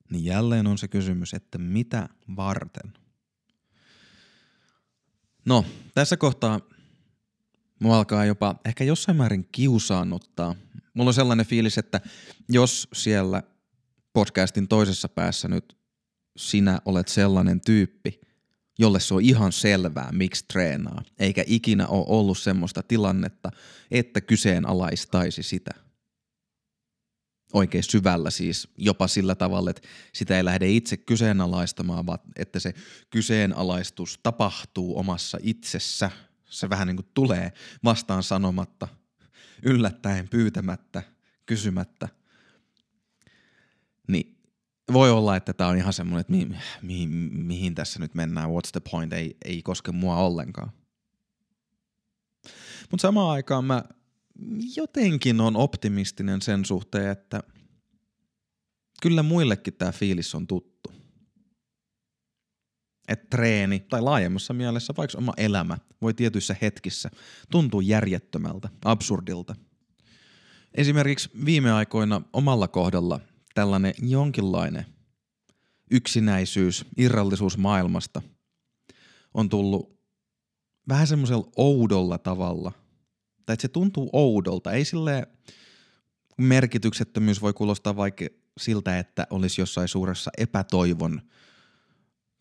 niin 0.10 0.26
jälleen 0.26 0.68
on 0.68 0.78
se 0.78 0.88
kysymys, 0.88 1.34
että 1.34 1.58
mitä 1.58 2.10
varten? 2.36 2.94
No, 5.46 5.66
tässä 5.94 6.18
kohtaa 6.18 6.60
mua 7.80 7.98
alkaa 7.98 8.26
jopa 8.26 8.56
ehkä 8.66 8.84
jossain 8.84 9.18
määrin 9.18 9.48
kiusaannuttaa. 9.52 10.56
Mulla 10.94 11.10
on 11.10 11.14
sellainen 11.14 11.46
fiilis, 11.46 11.78
että 11.78 12.02
jos 12.50 12.88
siellä 12.94 13.44
podcastin 14.14 14.68
toisessa 14.68 15.10
päässä 15.10 15.48
nyt 15.48 15.78
sinä 16.38 16.82
olet 16.86 17.08
sellainen 17.08 17.62
tyyppi, 17.62 18.20
jolle 18.80 19.00
se 19.00 19.14
on 19.14 19.22
ihan 19.22 19.52
selvää, 19.52 20.10
miksi 20.12 20.46
treenaa, 20.48 21.04
eikä 21.20 21.44
ikinä 21.48 21.88
ole 21.88 22.06
ollut 22.08 22.38
semmoista 22.38 22.84
tilannetta, 22.84 23.52
että 23.92 24.22
kyseenalaistaisi 24.22 25.44
sitä. 25.44 25.72
Oikein 27.54 27.84
syvällä 27.84 28.30
siis, 28.30 28.68
jopa 28.78 29.08
sillä 29.08 29.36
tavalla, 29.36 29.70
että 29.70 29.88
sitä 30.14 30.38
ei 30.38 30.46
lähde 30.46 30.70
itse 30.70 30.98
kyseenalaistamaan, 30.98 32.06
vaan 32.06 32.20
että 32.36 32.60
se 32.60 32.74
kyseenalaistus 33.10 34.20
tapahtuu 34.24 35.00
omassa 35.00 35.38
itsessä. 35.42 36.12
Se 36.50 36.70
vähän 36.70 36.88
niin 36.88 36.96
kuin 36.96 37.10
tulee 37.14 37.54
vastaan 37.84 38.24
sanomatta, 38.24 38.88
yllättäen, 39.64 40.30
pyytämättä, 40.30 41.04
kysymättä. 41.46 42.08
Niin 44.08 44.38
voi 44.94 45.12
olla, 45.12 45.36
että 45.36 45.54
tämä 45.54 45.70
on 45.70 45.78
ihan 45.78 45.94
semmoinen, 45.94 46.22
että 46.22 46.32
mihin, 46.32 46.58
mihin, 46.82 47.10
mihin 47.46 47.76
tässä 47.76 48.00
nyt 48.00 48.16
mennään, 48.16 48.50
what's 48.50 48.72
the 48.72 48.82
point, 48.92 49.14
ei, 49.14 49.38
ei 49.46 49.62
koske 49.62 49.92
mua 49.92 50.16
ollenkaan. 50.16 50.72
Mutta 52.92 53.02
samaan 53.02 53.32
aikaan 53.32 53.66
mä 53.66 53.84
jotenkin 54.76 55.42
on 55.42 55.56
optimistinen 55.56 56.42
sen 56.42 56.66
suhteen, 56.66 57.12
että 57.12 57.44
kyllä 59.02 59.24
muillekin 59.24 59.74
tämä 59.74 59.92
fiilis 59.92 60.36
on 60.36 60.48
tuttu. 60.48 60.99
Että 63.10 63.28
treeni 63.30 63.80
tai 63.80 64.02
laajemmassa 64.02 64.54
mielessä 64.54 64.94
vaikka 64.98 65.18
oma 65.18 65.34
elämä 65.38 65.78
voi 66.02 66.14
tietyissä 66.14 66.56
hetkissä 66.62 67.10
tuntua 67.52 67.82
järjettömältä, 67.82 68.70
absurdilta. 68.86 69.56
Esimerkiksi 70.74 71.30
viime 71.46 71.72
aikoina 71.72 72.22
omalla 72.34 72.68
kohdalla 72.68 73.20
tällainen 73.54 73.94
jonkinlainen 74.02 74.86
yksinäisyys, 75.92 76.86
irrallisuus 76.98 77.58
maailmasta 77.58 78.22
on 79.34 79.50
tullut 79.50 80.00
vähän 80.90 81.08
semmoisella 81.08 81.50
oudolla 81.56 82.18
tavalla. 82.18 82.72
Tai 83.46 83.54
että 83.54 83.62
se 83.62 83.68
tuntuu 83.68 84.10
oudolta. 84.14 84.72
Ei 84.72 84.86
sille 84.86 85.28
merkityksettömyys 86.38 87.42
voi 87.42 87.54
kuulostaa 87.54 87.96
vaikka 87.96 88.26
siltä, 88.60 89.00
että 89.00 89.28
olisi 89.30 89.62
jossain 89.62 89.88
suuressa 89.88 90.32
epätoivon 90.38 91.22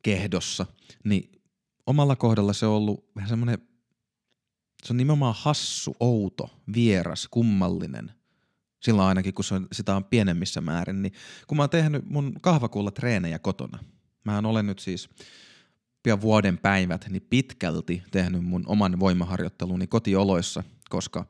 kehdossa. 0.02 0.66
Niin 1.04 1.42
omalla 1.87 2.16
kohdalla 2.16 2.52
se 2.52 2.66
on 2.66 2.72
ollut 2.72 3.11
vähän 3.16 3.28
semmoinen, 3.28 3.58
se 4.84 4.92
on 4.92 4.96
nimenomaan 4.96 5.34
hassu, 5.38 5.96
outo, 6.00 6.50
vieras, 6.74 7.28
kummallinen 7.30 8.12
silloin 8.82 9.08
ainakin, 9.08 9.34
kun 9.34 9.44
se 9.44 9.54
on, 9.54 9.68
sitä 9.72 9.96
on 9.96 10.04
pienemmissä 10.04 10.61
määrin, 10.61 11.02
niin 11.02 11.12
kun 11.46 11.56
mä 11.56 11.62
oon 11.62 11.70
tehnyt 11.70 12.11
mun 12.11 12.32
kahvakuulla 12.40 12.90
treenejä 12.90 13.38
kotona, 13.38 13.78
mä 14.24 14.38
olen 14.38 14.66
nyt 14.66 14.78
siis 14.78 15.08
pian 16.02 16.20
vuoden 16.20 16.58
päivät 16.58 17.06
niin 17.08 17.26
pitkälti 17.30 18.02
tehnyt 18.11 18.44
mun 18.44 18.64
oman 18.66 19.00
voimaharjoitteluni 19.00 19.87
kotioloissa, 19.87 20.62
koska 20.90 21.26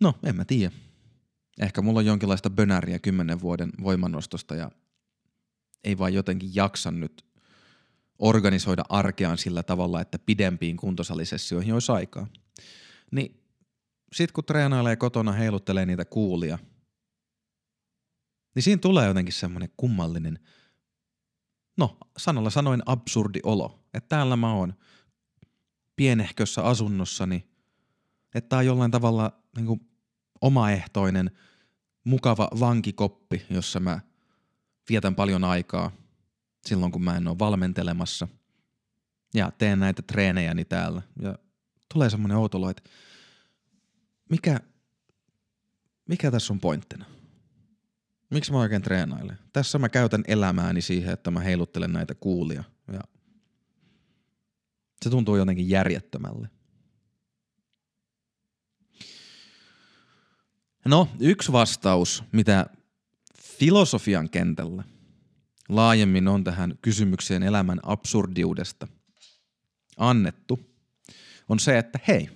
no 0.00 0.14
en 0.22 0.36
mä 0.36 0.44
tiedä. 0.44 0.74
Ehkä 1.60 1.82
mulla 1.82 1.98
on 1.98 2.06
jonkinlaista 2.06 2.50
bönäriä 2.50 2.98
kymmenen 2.98 3.40
vuoden 3.40 3.70
voimanostosta 3.82 4.54
ja 4.54 4.70
ei 5.84 5.98
vaan 5.98 6.14
jotenkin 6.14 6.54
jaksa 6.54 6.90
nyt 6.90 7.24
organisoida 8.18 8.84
arkeaan 8.88 9.38
sillä 9.38 9.62
tavalla, 9.62 10.00
että 10.00 10.18
pidempiin 10.18 10.76
kuntosalisessioihin 10.76 11.74
olisi 11.74 11.92
aikaa. 11.92 12.26
Niin 13.10 13.44
sit 14.12 14.32
kun 14.32 14.44
treenailee 14.44 14.96
kotona, 14.96 15.32
heiluttelee 15.32 15.86
niitä 15.86 16.04
kuulia, 16.04 16.58
niin 18.54 18.62
siinä 18.62 18.80
tulee 18.80 19.06
jotenkin 19.06 19.34
semmoinen 19.34 19.68
kummallinen, 19.76 20.38
no 21.76 21.98
sanalla 22.18 22.50
sanoin 22.50 22.82
absurdi 22.86 23.40
olo, 23.42 23.84
että 23.94 24.08
täällä 24.08 24.36
mä 24.36 24.52
oon 24.52 24.74
pienehkössä 25.96 26.64
asunnossani, 26.64 27.48
että 28.34 28.48
tää 28.48 28.58
on 28.58 28.66
jollain 28.66 28.90
tavalla 28.90 29.42
niin 29.56 29.66
kuin 29.66 29.80
omaehtoinen, 30.40 31.30
mukava 32.04 32.48
vankikoppi, 32.60 33.46
jossa 33.50 33.80
mä 33.80 34.00
vietän 34.88 35.14
paljon 35.14 35.44
aikaa 35.44 35.90
silloin, 36.66 36.92
kun 36.92 37.04
mä 37.04 37.16
en 37.16 37.28
ole 37.28 37.38
valmentelemassa 37.38 38.28
ja 39.34 39.52
teen 39.58 39.80
näitä 39.80 40.02
treenejäni 40.02 40.64
täällä. 40.64 41.02
Ja 41.22 41.38
tulee 41.94 42.10
semmoinen 42.10 42.38
outolo, 42.38 42.70
että 42.70 42.82
mikä, 44.30 44.60
mikä 46.08 46.30
tässä 46.30 46.52
on 46.52 46.60
pointtina? 46.60 47.04
Miksi 48.30 48.52
mä 48.52 48.58
oikein 48.58 48.82
treenailen? 48.82 49.38
Tässä 49.52 49.78
mä 49.78 49.88
käytän 49.88 50.24
elämääni 50.26 50.82
siihen, 50.82 51.12
että 51.12 51.30
mä 51.30 51.40
heiluttelen 51.40 51.92
näitä 51.92 52.14
kuulia. 52.14 52.64
Ja 52.92 53.00
se 55.02 55.10
tuntuu 55.10 55.36
jotenkin 55.36 55.68
järjettömälle. 55.68 56.48
No, 60.84 61.08
yksi 61.20 61.52
vastaus, 61.52 62.24
mitä 62.32 62.66
filosofian 63.58 64.30
kentällä 64.30 64.84
laajemmin 65.68 66.28
on 66.28 66.44
tähän 66.44 66.78
kysymykseen 66.82 67.42
elämän 67.42 67.80
absurdiudesta 67.82 68.88
annettu, 69.96 70.60
on 71.48 71.58
se, 71.58 71.78
että 71.78 71.98
hei, 72.08 72.30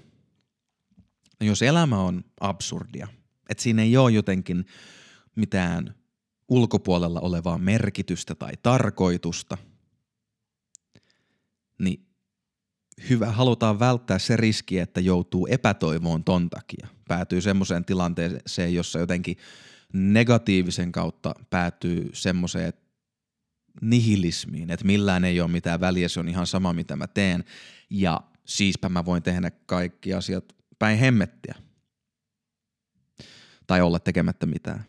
jos 1.41 1.63
elämä 1.63 1.99
on 1.99 2.25
absurdia, 2.41 3.09
että 3.49 3.63
siinä 3.63 3.83
ei 3.83 3.97
ole 3.97 4.11
jotenkin 4.11 4.67
mitään 5.37 5.95
ulkopuolella 6.49 7.21
olevaa 7.21 7.59
merkitystä 7.59 8.35
tai 8.35 8.53
tarkoitusta, 8.63 9.59
niin 11.79 12.07
hyvä, 13.09 13.27
halutaan 13.27 13.79
välttää 13.79 14.19
se 14.19 14.37
riski, 14.37 14.79
että 14.79 15.01
joutuu 15.01 15.47
epätoivoon 15.51 16.25
ton 16.25 16.51
takia. 16.51 16.89
Päätyy 17.09 17.41
semmoiseen 17.41 17.85
tilanteeseen, 17.85 18.75
jossa 18.75 18.99
jotenkin 18.99 19.37
negatiivisen 19.93 20.93
kautta 20.93 21.35
päätyy 21.51 22.11
semmoiseen 22.13 22.73
nihilismiin, 23.81 24.71
että 24.71 24.87
millään 24.87 25.25
ei 25.25 25.41
ole 25.41 25.51
mitään 25.51 25.81
väliä, 25.81 26.09
se 26.09 26.21
on 26.21 26.29
ihan 26.29 26.47
sama 26.47 26.73
mitä 26.73 26.97
mä 26.97 27.07
teen 27.07 27.45
ja 27.91 28.21
siispä 28.45 28.89
mä 28.89 29.05
voin 29.05 29.23
tehdä 29.23 29.51
kaikki 29.51 30.15
asiat 30.15 30.45
päin 30.79 30.99
hemmettiä 30.99 31.55
tai 33.67 33.81
olla 33.81 33.99
tekemättä 33.99 34.47
mitään. 34.47 34.85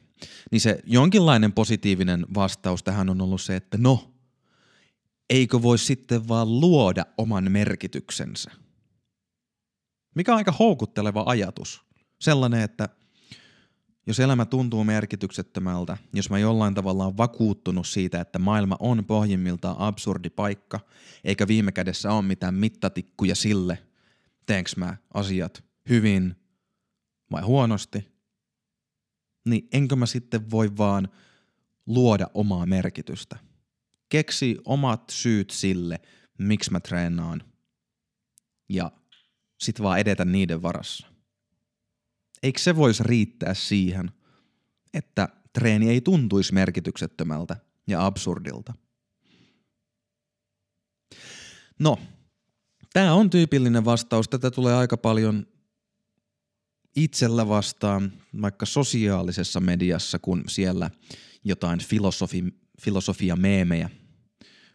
Niin 0.52 0.62
se 0.62 0.80
jonkinlainen 0.86 1.54
positiivinen 1.54 2.25
vastaus 2.34 2.84
tähän 2.84 3.10
on 3.10 3.21
ollut 3.21 3.41
se, 3.41 3.56
että 3.56 3.78
no, 3.78 4.13
eikö 5.30 5.62
voi 5.62 5.78
sitten 5.78 6.28
vaan 6.28 6.60
luoda 6.60 7.06
oman 7.17 7.52
merkityksensä? 7.52 8.52
Mikä 10.15 10.32
on 10.32 10.38
aika 10.38 10.52
houkutteleva 10.52 11.23
ajatus. 11.25 11.82
Sellainen, 12.21 12.62
että 12.62 12.89
jos 14.10 14.19
elämä 14.19 14.45
tuntuu 14.45 14.84
merkityksettömältä, 14.84 15.98
jos 16.13 16.30
mä 16.30 16.39
jollain 16.39 16.74
tavalla 16.74 17.06
on 17.06 17.17
vakuuttunut 17.17 17.88
siitä, 17.88 18.22
että 18.22 18.39
maailma 18.39 18.76
on 18.80 19.06
pohjimmiltaan 19.06 19.76
absurdi 19.80 20.30
paikka, 20.30 20.80
eikä 21.24 21.48
viime 21.48 21.72
kädessä 21.72 22.13
ole 22.13 22.22
mitään 22.22 22.54
mittatikkuja 22.54 23.36
sille, 23.36 23.80
teenkö 24.45 24.72
mä 24.78 24.98
asiat 25.13 25.63
hyvin 25.89 26.36
vai 27.32 27.41
huonosti, 27.41 28.08
niin 29.45 29.67
enkö 29.72 29.95
mä 29.95 30.06
sitten 30.06 30.52
voi 30.52 30.78
vaan 30.78 31.10
luoda 31.86 32.28
omaa 32.34 32.65
merkitystä. 32.65 33.36
Keksi 34.10 34.58
omat 34.65 35.04
syyt 35.10 35.50
sille, 35.50 36.00
miksi 36.38 36.72
mä 36.72 36.80
treenaan 36.80 37.43
ja 38.69 38.91
sit 39.60 39.82
vaan 39.82 40.00
edetä 40.00 40.26
niiden 40.26 40.62
varassa 40.62 41.08
eikö 42.43 42.60
se 42.60 42.75
voisi 42.75 43.04
riittää 43.04 43.54
siihen, 43.54 44.12
että 44.93 45.30
treeni 45.54 45.89
ei 45.89 46.02
tuntuisi 46.02 46.54
merkityksettömältä 46.54 47.58
ja 47.88 48.06
absurdilta? 48.06 48.73
No, 51.80 51.97
tämä 52.93 53.13
on 53.13 53.30
tyypillinen 53.30 53.86
vastaus. 53.86 54.30
Tätä 54.30 54.52
tulee 54.52 54.75
aika 54.75 54.97
paljon 54.97 55.47
itsellä 56.95 57.47
vastaan, 57.47 58.13
vaikka 58.41 58.65
sosiaalisessa 58.65 59.60
mediassa, 59.60 60.19
kun 60.19 60.43
siellä 60.47 60.89
jotain 61.43 61.80
filosofi, 61.80 62.43
filosofia-meemejä 62.82 63.89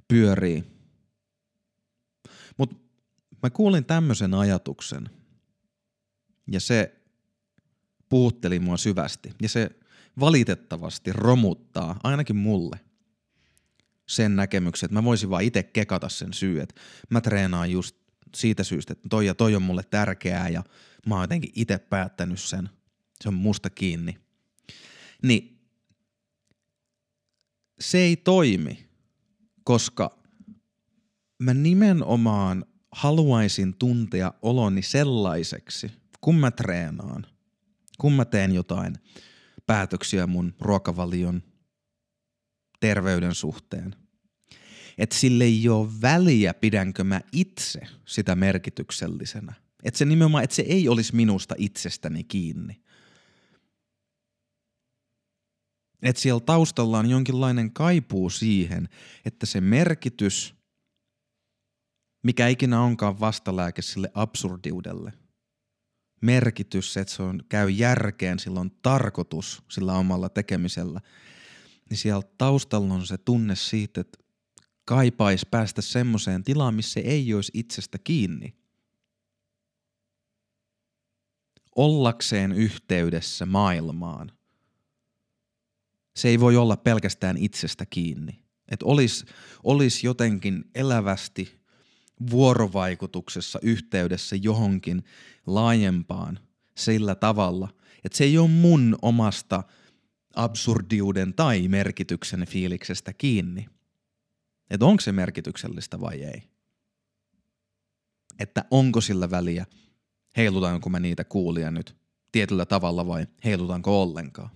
pyörii. 0.09 0.65
Mutta 2.59 2.77
mä 3.43 3.51
kuulin 3.51 3.85
tämmöisen 3.85 4.35
ajatuksen, 4.35 5.11
ja 6.51 6.61
se 6.61 7.04
puhutteli 8.09 8.59
mua 8.59 8.77
syvästi. 8.77 9.33
Ja 9.43 9.49
se 9.49 9.71
valitettavasti 10.21 11.13
romuttaa, 11.13 12.01
ainakin 12.03 12.37
mulle, 12.37 12.81
sen 14.09 14.37
näkemyksen, 14.37 14.87
että 14.87 14.95
mä 14.95 15.05
voisin 15.05 15.31
vaan 15.31 15.43
itse 15.43 15.63
kekata 15.63 16.09
sen 16.09 16.33
syy, 16.33 16.61
että 16.61 16.81
mä 17.11 17.21
treenaan 17.21 17.71
just 17.71 17.97
siitä 18.35 18.65
syystä, 18.65 18.93
että 18.93 19.09
toi 19.09 19.27
ja 19.27 19.35
toi 19.35 19.55
on 19.55 19.63
mulle 19.63 19.83
tärkeää 19.83 20.49
ja 20.49 20.63
mä 21.07 21.15
oon 21.15 21.23
jotenkin 21.23 21.53
itse 21.55 21.79
päättänyt 21.79 22.41
sen. 22.41 22.69
Se 23.21 23.29
on 23.29 23.35
musta 23.35 23.71
kiinni. 23.71 24.19
Niin 25.23 25.61
se 27.81 27.99
ei 27.99 28.17
toimi, 28.17 28.89
koska 29.65 30.19
mä 31.39 31.55
nimenomaan 31.55 32.65
haluaisin 32.93 33.75
tuntea 33.79 34.33
oloni 34.43 34.83
sellaiseksi, 34.83 35.93
kun 36.21 36.35
mä 36.35 36.51
treenaan, 36.51 37.27
kun 37.99 38.13
mä 38.13 38.25
teen 38.25 38.53
jotain 38.55 38.95
päätöksiä 39.67 40.27
mun 40.27 40.55
ruokavalion 40.61 41.43
terveyden 42.81 43.35
suhteen, 43.35 43.97
että 44.99 45.17
sille 45.17 45.45
ei 45.45 45.69
ole 45.69 46.01
väliä, 46.03 46.55
pidänkö 46.55 47.05
mä 47.05 47.21
itse 47.33 47.81
sitä 48.07 48.35
merkityksellisenä. 48.35 49.55
Että 49.83 49.99
se 49.99 50.05
nimenomaan, 50.05 50.45
että 50.45 50.57
se 50.57 50.63
ei 50.63 50.89
olisi 50.89 51.15
minusta 51.15 51.55
itsestäni 51.59 52.25
kiinni. 52.25 52.83
Että 56.03 56.23
siellä 56.23 56.41
taustalla 56.41 56.99
on 56.99 57.11
jonkinlainen 57.11 57.73
kaipuu 57.73 58.31
siihen, 58.31 58.89
että 59.25 59.47
se 59.47 59.61
merkitys, 59.61 60.55
mikä 62.23 62.49
ikinä 62.49 62.81
onkaan 62.81 63.21
vastalääke 63.21 63.83
sille 63.83 64.11
absurdiudelle– 64.15 65.13
merkitys, 66.21 66.97
että 66.97 67.15
se 67.15 67.23
on, 67.23 67.45
käy 67.49 67.71
järkeen, 67.71 68.39
sillä 68.39 68.61
on 68.61 68.71
tarkoitus 68.71 69.63
sillä 69.71 69.93
omalla 69.93 70.29
tekemisellä, 70.29 71.01
niin 71.91 71.99
siellä 71.99 72.23
taustalla 72.39 72.95
on 72.95 73.07
se 73.07 73.19
tunne 73.19 73.57
siitä, 73.57 74.01
että 74.01 74.19
kaipaisi 74.85 75.47
päästä 75.51 75.83
semmoiseen 75.83 76.45
tilaan, 76.45 76.75
missä 76.75 77.01
ei 77.01 77.35
olisi 77.35 77.53
itsestä 77.55 77.99
kiinni. 77.99 78.55
Ollakseen 81.77 82.53
yhteydessä 82.53 83.47
maailmaan. 83.47 84.33
Se 86.17 86.29
ei 86.29 86.41
voi 86.41 86.57
olla 86.57 86.77
pelkästään 86.77 87.37
itsestä 87.37 87.87
kiinni. 87.87 88.45
Että 88.69 88.87
olisi 88.87 89.25
olis 89.65 90.05
jotenkin 90.05 90.65
elävästi 90.75 91.64
vuorovaikutuksessa, 92.31 93.59
yhteydessä 93.63 94.37
johonkin 94.37 95.05
laajempaan 95.47 96.39
sillä 96.77 97.15
tavalla, 97.15 97.69
että 98.05 98.19
se 98.19 98.25
ei 98.25 98.39
ole 98.39 98.49
mun 98.51 98.99
omasta 99.03 99.63
absurdiuden 100.35 101.35
tai 101.35 101.69
merkityksen 101.69 102.47
fiiliksestä 102.47 103.13
kiinni. 103.13 103.67
Että 104.71 104.87
onko 104.87 105.01
se 105.01 105.13
merkityksellistä 105.13 106.01
vai 106.01 106.23
ei. 106.23 106.43
Että 108.39 108.65
onko 108.71 109.01
sillä 109.01 109.31
väliä, 109.31 109.67
heilutaanko 110.37 110.91
me 110.91 111.01
niitä 111.01 111.25
kuulia 111.25 111.71
nyt 111.71 111.97
tietyllä 112.33 112.67
tavalla 112.67 113.07
vai 113.07 113.27
heilutaanko 113.45 114.03
ollenkaan. 114.03 114.51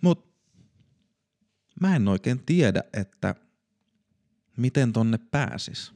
Mutta 0.00 0.28
mä 1.80 1.96
en 1.96 2.08
oikein 2.08 2.42
tiedä, 2.46 2.84
että 2.92 3.34
miten 4.56 4.92
tonne 4.92 5.18
pääsis. 5.18 5.92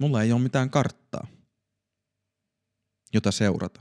Mulla 0.00 0.22
ei 0.22 0.32
ole 0.32 0.40
mitään 0.40 0.70
karttaa. 0.70 1.26
jota 3.12 3.30
seurata. 3.32 3.80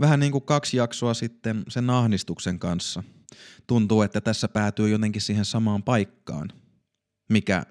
Vähän 0.00 0.20
niin 0.20 0.32
kuin 0.32 0.44
kaksi 0.44 0.76
jaksoa 0.76 1.14
sitten 1.14 1.62
sen 1.68 1.90
ahdistuksen 1.90 2.58
kanssa. 2.58 3.02
Tuntuu, 3.66 4.02
että 4.02 4.20
tässä 4.20 4.48
päätyy 4.48 4.88
jotenkin 4.88 5.22
siihen 5.22 5.44
samaan 5.44 5.82
paikkaan, 5.82 6.52
mikä 7.28 7.66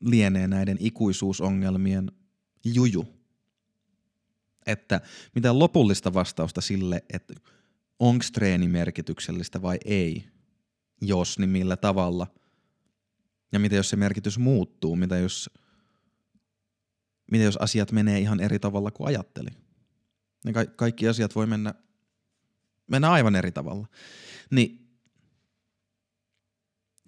lienee 0.00 0.48
näiden 0.48 0.76
ikuisuusongelmien 0.80 2.12
juju. 2.64 3.08
Että 4.66 5.00
mitä 5.34 5.58
lopullista 5.58 6.14
vastausta 6.14 6.60
sille, 6.60 7.04
että 7.12 7.34
onko 7.98 8.24
treeni 8.32 8.68
merkityksellistä 8.68 9.62
vai 9.62 9.78
ei, 9.84 10.24
jos, 11.00 11.38
niin 11.38 11.50
millä 11.50 11.76
tavalla. 11.76 12.26
Ja 13.52 13.58
mitä 13.58 13.76
jos 13.76 13.90
se 13.90 13.96
merkitys 13.96 14.38
muuttuu, 14.38 14.96
mitä 14.96 15.16
jos, 15.16 15.50
mitä 17.30 17.44
jos 17.44 17.56
asiat 17.56 17.92
menee 17.92 18.18
ihan 18.18 18.40
eri 18.40 18.58
tavalla 18.58 18.90
kuin 18.90 19.08
ajatteli. 19.08 19.48
Ja 20.44 20.52
ka- 20.52 20.66
kaikki 20.66 21.08
asiat 21.08 21.34
voi 21.34 21.46
mennä, 21.46 21.74
mennä 22.86 23.10
aivan 23.10 23.36
eri 23.36 23.52
tavalla. 23.52 23.86
Niin 24.50 24.86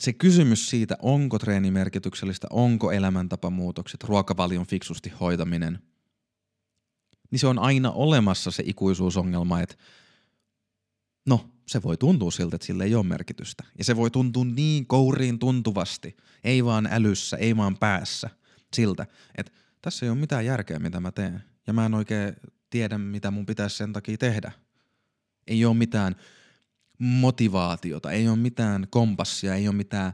se 0.01 0.13
kysymys 0.13 0.71
siitä, 0.71 0.97
onko 1.03 1.39
treeni 1.39 1.71
merkityksellistä, 1.71 2.47
onko 2.51 2.93
elämäntapamuutokset, 2.93 4.05
ruokavalion 4.05 4.67
fiksusti 4.67 5.11
hoitaminen, 5.21 5.79
niin 7.31 7.39
se 7.39 7.47
on 7.47 7.59
aina 7.59 7.91
olemassa 7.91 8.51
se 8.51 8.63
ikuisuusongelma, 8.67 9.61
että 9.61 9.75
se 11.69 11.83
voi 11.83 11.97
tuntua 11.97 12.31
siltä, 12.31 12.57
että 12.57 12.67
sillä 12.67 12.85
ei 12.85 12.95
ole 12.95 13.07
merkitystä. 13.07 13.65
Ja 13.79 13.85
se 13.85 13.97
voi 13.97 14.11
tuntua 14.11 14.45
niin 14.45 14.87
kouriin 14.87 15.39
tuntuvasti, 15.39 16.17
ei 16.45 16.65
vaan 16.65 16.89
älyssä, 16.93 17.37
ei 17.37 17.57
vaan 17.57 17.77
päässä, 17.77 18.31
siltä, 18.77 19.07
että 19.35 19.53
tässä 19.83 20.07
ei 20.07 20.11
ole 20.11 20.19
mitään 20.19 20.47
järkeä, 20.47 20.79
mitä 20.79 21.01
mä 21.01 21.13
teen. 21.13 21.43
Ja 21.67 21.73
mä 21.73 21.87
en 21.87 21.95
oikein 21.95 22.37
tiedä, 22.71 22.99
mitä 22.99 23.31
mun 23.31 23.47
pitäisi 23.47 23.77
sen 23.77 23.93
takia 23.93 24.19
tehdä. 24.19 24.53
Ei 25.47 25.65
ole 25.65 25.77
mitään 25.77 26.17
motivaatiota, 26.99 28.11
ei 28.11 28.29
ole 28.29 28.37
mitään 28.37 28.87
kompassia, 28.91 29.55
ei 29.55 29.69
ole 29.69 29.77
mitään 29.77 30.13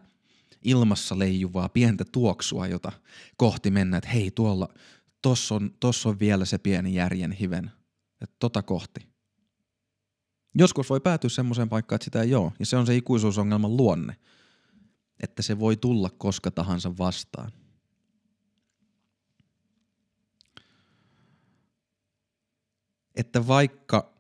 ilmassa 0.63 1.19
leijuvaa 1.19 1.69
pientä 1.69 2.05
tuoksua, 2.05 2.67
jota 2.67 2.93
kohti 3.37 3.71
mennä, 3.71 3.97
että 3.97 4.11
hei 4.11 4.31
tuolla, 4.31 4.69
tossa 5.23 5.55
on, 5.55 5.71
tossa 5.81 6.09
on 6.09 6.19
vielä 6.19 6.45
se 6.45 6.59
pieni 6.59 6.95
järjen 6.95 7.33
hiven, 7.33 7.71
että 8.21 8.37
tota 8.39 8.63
kohti. 8.63 9.14
Joskus 10.55 10.91
voi 10.91 11.01
päätyä 11.01 11.31
semmoiseen 11.31 11.69
paikkaan, 11.69 11.97
että 11.97 12.05
sitä 12.05 12.23
ei 12.23 12.35
ole, 12.35 12.53
ja 12.59 12.67
se 12.67 12.77
on 12.77 12.87
se 12.87 12.97
ikuisuusongelman 12.97 13.77
luonne, 13.77 14.17
että 15.21 15.43
se 15.43 15.59
voi 15.59 15.77
tulla 15.77 16.11
koska 16.11 16.51
tahansa 16.51 16.99
vastaan. 16.99 17.53
Että 23.15 23.47
vaikka 23.47 24.15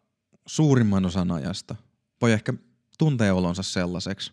suurimman 0.47 1.05
osan 1.05 1.31
ajasta 1.31 1.77
voi 2.20 2.33
ehkä 2.33 2.55
tuntea 2.99 3.35
olonsa 3.35 3.62
sellaiseksi, 3.62 4.33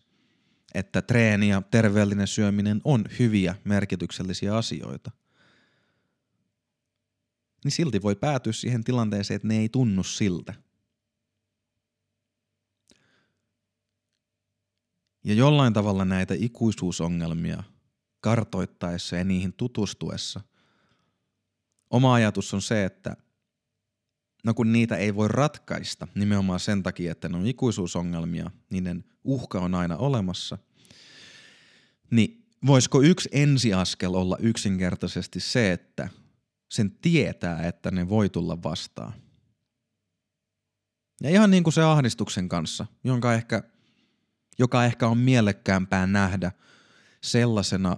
että 0.74 1.02
treeni 1.02 1.50
ja 1.50 1.62
terveellinen 1.72 2.28
syöminen 2.28 2.82
on 2.84 3.06
hyviä, 3.20 3.56
merkityksellisiä 3.64 4.58
asioita, 4.58 5.12
niin 7.64 7.72
silti 7.72 8.02
voi 8.02 8.16
päätyä 8.16 8.54
siihen 8.54 8.84
tilanteeseen, 8.84 9.36
että 9.36 9.48
ne 9.48 9.58
ei 9.58 9.70
tunnu 9.70 10.04
siltä. 10.04 10.54
Ja 15.24 15.34
jollain 15.34 15.74
tavalla 15.74 16.06
näitä 16.06 16.34
ikuisuusongelmia 16.38 17.64
kartoittaessa 18.22 19.16
ja 19.16 19.24
niihin 19.24 19.54
tutustuessa, 19.54 20.42
oma 21.90 22.14
ajatus 22.14 22.54
on 22.54 22.62
se, 22.62 22.86
että– 22.86 23.16
No 24.44 24.54
kun 24.54 24.72
niitä 24.72 24.96
ei 24.96 25.16
voi 25.16 25.28
ratkaista 25.28 26.08
nimenomaan 26.16 26.60
sen 26.60 26.84
takia, 26.84 27.12
että 27.12 27.30
ne 27.30 27.38
on 27.38 27.48
ikuisuusongelmia, 27.48 28.52
niiden 28.70 29.04
uhka 29.24 29.60
on 29.60 29.76
aina 29.76 29.98
olemassa, 29.98 30.58
niin 32.12 32.46
voisiko 32.66 33.02
yksi 33.02 33.30
ensiaskel 33.32 34.14
olla 34.14 34.38
yksinkertaisesti 34.40 35.40
se, 35.40 35.72
että 35.72 36.10
sen 36.72 36.92
tietää, 36.92 37.68
että 37.68 37.92
ne 37.92 38.10
voi 38.10 38.30
tulla 38.30 38.64
vastaan. 38.64 39.14
Ja 41.24 41.30
ihan 41.30 41.52
niin 41.52 41.64
kuin 41.64 41.74
se 41.74 41.82
ahdistuksen 41.82 42.50
kanssa, 42.50 42.86
jonka 43.04 43.34
ehkä, 43.34 43.64
joka 44.62 44.86
ehkä 44.86 45.08
on 45.08 45.18
mielekkäämpää 45.18 46.08
nähdä 46.08 46.52
sellaisena 47.22 47.98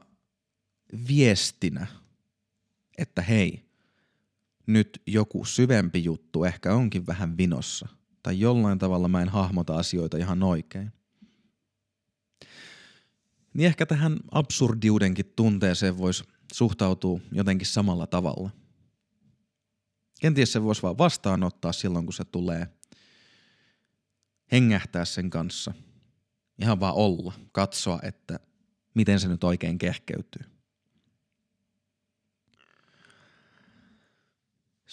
viestinä, 1.08 1.88
että 2.98 3.22
hei, 3.22 3.66
nyt 4.68 5.02
joku 5.08 5.46
syvempi 5.46 6.04
juttu 6.04 6.44
ehkä 6.44 6.74
onkin 6.74 7.08
vähän 7.08 7.38
vinossa, 7.38 7.88
tai 8.24 8.40
jollain 8.40 8.80
tavalla 8.80 9.08
mä 9.08 9.22
en 9.22 9.30
hahmota 9.30 9.78
asioita 9.78 10.18
ihan 10.18 10.44
oikein. 10.44 10.92
Niin 13.54 13.68
ehkä 13.68 13.86
tähän 13.86 14.20
absurdiudenkin 14.32 15.34
tunteeseen 15.36 15.98
voisi 15.98 16.24
suhtautua 16.54 17.20
jotenkin 17.32 17.68
samalla 17.68 18.08
tavalla. 18.08 18.50
Kenties 20.22 20.54
se 20.54 20.64
voisi 20.64 20.82
vaan 20.82 20.98
vastaanottaa 20.98 21.74
silloin, 21.74 22.06
kun 22.06 22.14
se 22.14 22.26
tulee 22.26 22.68
hengähtää 24.52 25.06
sen 25.06 25.30
kanssa. 25.30 25.74
Ihan 26.62 26.80
vaan 26.80 26.96
olla, 26.96 27.34
katsoa, 27.52 28.00
että 28.04 28.40
miten 28.94 29.20
se 29.20 29.28
nyt 29.28 29.44
oikein 29.44 29.78
kehkeytyy. 29.78 30.54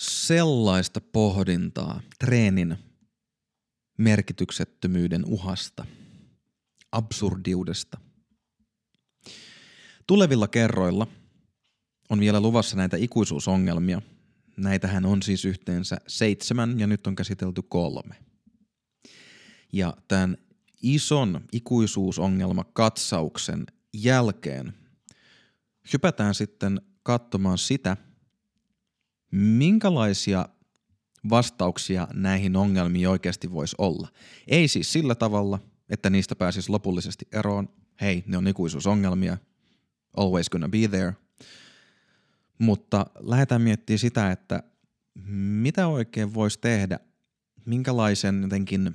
sellaista 0.01 1.01
pohdintaa 1.01 2.01
treenin 2.18 2.77
merkityksettömyyden 3.99 5.25
uhasta, 5.25 5.87
absurdiudesta. 6.92 7.99
Tulevilla 10.07 10.49
kerroilla 10.49 11.07
on 12.09 12.20
vielä 12.20 12.40
luvassa 12.40 12.77
näitä 12.77 12.96
ikuisuusongelmia. 12.96 14.03
Näitähän 14.57 15.07
on 15.07 15.23
siis 15.23 15.44
yhteensä 15.44 15.96
seitsemän 16.07 16.81
ja 16.81 16.87
nyt 16.87 17.07
on 17.07 17.16
käsitelty 17.16 17.62
kolme. 17.62 18.14
Ja 19.73 19.96
tämän 20.09 20.37
ison 20.83 21.40
ikuisuusongelmakatsauksen 21.53 23.66
jälkeen 23.95 24.75
hypätään 25.93 26.35
sitten 26.35 26.81
katsomaan 27.03 27.59
sitä– 27.59 27.97
minkälaisia 29.31 30.49
vastauksia 31.31 32.09
näihin 32.12 32.57
ongelmiin 32.57 33.09
oikeasti 33.09 33.53
voisi 33.53 33.77
olla. 33.79 34.09
Ei 34.49 34.69
siis 34.69 34.93
sillä 34.93 35.14
tavalla, 35.14 35.59
että 35.88 36.11
niistä 36.11 36.37
pääsisi 36.37 36.71
lopullisesti 36.71 37.29
eroon, 37.33 37.69
hei, 38.01 38.25
ne 38.27 38.37
on 38.37 38.49
ikuisuusongelmia, 38.49 39.38
always 40.16 40.51
gonna 40.51 40.69
be 40.69 40.88
there, 40.88 41.12
mutta 42.59 43.07
lähdetään 43.21 43.62
miettimään 43.62 43.99
sitä, 43.99 44.31
että 44.31 44.62
mitä 45.62 45.87
oikein 45.87 46.35
voisi 46.35 46.59
tehdä, 46.61 47.01
minkälaisen 47.64 48.43
jotenkin 48.43 48.95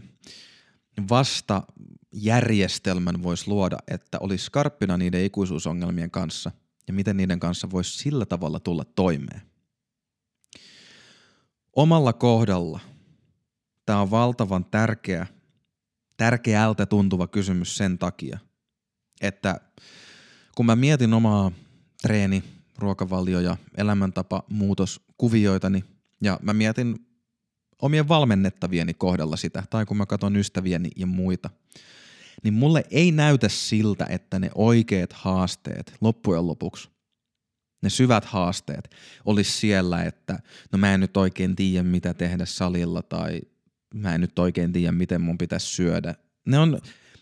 vastajärjestelmän 1.09 3.23
voisi 3.23 3.47
luoda, 3.47 3.77
että 3.87 4.17
olisi 4.19 4.45
skarppina 4.45 4.97
niiden 4.97 5.23
ikuisuusongelmien 5.23 6.11
kanssa 6.11 6.51
ja 6.87 6.93
miten 6.93 7.17
niiden 7.17 7.39
kanssa 7.39 7.71
voisi 7.71 7.97
sillä 7.97 8.25
tavalla 8.25 8.59
tulla 8.59 8.85
toimeen. 8.85 9.41
Omalla 11.75 12.13
kohdalla 12.13 12.79
tämä 13.85 14.01
on 14.01 14.11
valtavan 14.11 14.65
tärkeä, 14.65 15.27
tärkeältä 16.17 16.85
tuntuva 16.85 17.27
kysymys 17.27 17.77
sen 17.77 17.97
takia, 17.97 18.39
että 19.21 19.61
kun 20.55 20.65
mä 20.65 20.75
mietin 20.75 21.13
omaa 21.13 21.51
treeni, 22.01 22.43
ruokavalio 22.77 23.39
ja 23.39 23.57
elämäntapa 23.77 24.43
muutoskuvioitani 24.49 25.83
ja 26.21 26.39
mä 26.41 26.53
mietin 26.53 27.07
omien 27.81 28.07
valmennettavieni 28.07 28.93
kohdalla 28.93 29.37
sitä, 29.37 29.63
tai 29.69 29.85
kun 29.85 29.97
mä 29.97 30.05
katson 30.05 30.35
ystävieni 30.35 30.89
ja 30.95 31.07
muita, 31.07 31.49
niin 32.43 32.53
mulle 32.53 32.83
ei 32.91 33.11
näytä 33.11 33.49
siltä, 33.49 34.05
että 34.09 34.39
ne 34.39 34.49
oikeat 34.55 35.13
haasteet 35.13 35.93
loppujen 36.01 36.47
lopuksi 36.47 36.89
ne 37.85 37.89
syvät 37.89 38.25
haasteet 38.25 38.89
olisi 39.25 39.51
siellä, 39.51 40.03
että 40.03 40.39
no 40.71 40.77
mä 40.77 40.93
en 40.93 40.99
nyt 40.99 41.17
oikein 41.17 41.55
tiedä 41.55 41.83
mitä 41.83 42.13
tehdä 42.13 42.45
salilla 42.45 43.01
tai 43.01 43.41
mä 43.93 44.15
en 44.15 44.21
nyt 44.21 44.39
oikein 44.39 44.73
tiedä 44.73 44.91
miten 44.91 45.21
mun 45.21 45.37
pitäisi 45.37 45.67
syödä. 45.67 46.15
Ne 46.47 46.59
on, 46.59 46.79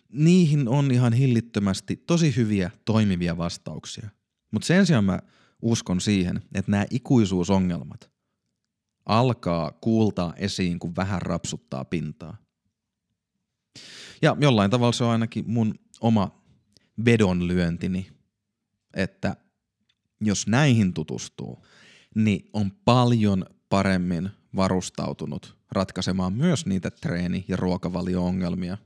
niihin 0.10 0.68
on 0.68 0.92
ihan 0.92 1.14
hillittömästi 1.14 1.96
tosi 1.96 2.36
hyviä 2.36 2.72
toimivia 2.86 3.38
vastauksia. 3.38 4.10
Mutta 4.52 4.66
sen 4.66 4.86
sijaan 4.86 5.04
mä 5.04 5.20
uskon 5.62 6.02
siihen, 6.02 6.42
että 6.54 6.72
nämä 6.72 6.86
ikuisuusongelmat 6.90 8.13
alkaa 9.06 9.72
kuultaa 9.72 10.34
esiin, 10.38 10.80
kun 10.80 10.96
vähän 10.96 11.22
rapsuttaa 11.22 11.86
pintaa. 11.86 12.38
Ja 14.22 14.38
jollain 14.40 14.72
tavalla 14.72 14.92
se 14.92 15.04
on 15.04 15.10
ainakin 15.10 15.44
mun 15.48 15.76
oma 16.02 16.44
vedonlyöntini, 17.06 18.08
että 18.94 19.36
jos 20.22 20.48
näihin 20.48 20.94
tutustuu, 20.94 21.66
niin 22.16 22.50
on 22.54 22.72
paljon 22.72 23.46
paremmin 23.70 24.30
varustautunut 24.56 25.58
ratkaisemaan 25.72 26.34
myös 26.34 26.66
niitä 26.66 26.92
treeni- 26.92 27.46
ja 27.48 27.58
ruokavalio-ongelmia 27.58 28.78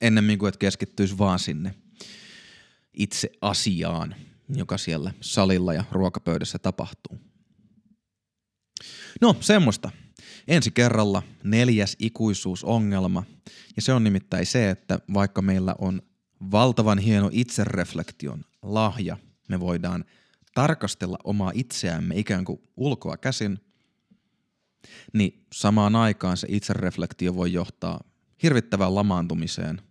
ennemmin 0.00 0.38
kuin 0.38 0.48
että 0.48 0.58
keskittyisi 0.58 1.18
vaan 1.18 1.38
sinne 1.38 1.74
itse 2.94 3.30
asiaan, 3.40 4.14
joka 4.48 4.78
siellä 4.78 5.12
salilla 5.20 5.74
ja 5.74 5.84
ruokapöydässä 5.92 6.58
tapahtuu. 6.58 7.18
No, 9.20 9.36
semmoista. 9.40 9.90
Ensi 10.48 10.70
kerralla 10.70 11.22
neljäs 11.44 11.96
ikuisuusongelma, 11.98 13.24
ja 13.76 13.82
se 13.82 13.92
on 13.92 14.04
nimittäin 14.04 14.46
se, 14.46 14.70
että 14.70 14.98
vaikka 15.14 15.42
meillä 15.42 15.74
on 15.78 16.02
valtavan 16.50 16.98
hieno 16.98 17.30
itsereflektion 17.32 18.44
lahja, 18.62 19.16
me 19.48 19.60
voidaan 19.60 20.04
tarkastella 20.54 21.18
omaa 21.24 21.52
itseämme 21.54 22.18
ikään 22.18 22.44
kuin 22.44 22.60
ulkoa 22.76 23.16
käsin, 23.16 23.60
niin 25.12 25.46
samaan 25.52 25.96
aikaan 25.96 26.36
se 26.36 26.46
itsereflektio 26.50 27.34
voi 27.34 27.52
johtaa 27.52 28.04
hirvittävään 28.42 28.94
lamaantumiseen 28.94 29.82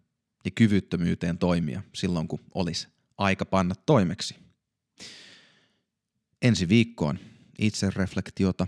ja 0.45 0.51
kyvyttömyyteen 0.51 1.37
toimia 1.37 1.83
silloin, 1.93 2.27
kun 2.27 2.39
olisi 2.55 2.87
aika 3.17 3.45
panna 3.45 3.75
toimeksi. 3.85 4.35
Ensi 6.41 6.69
viikkoon 6.69 7.19
itsereflektiota 7.59 8.67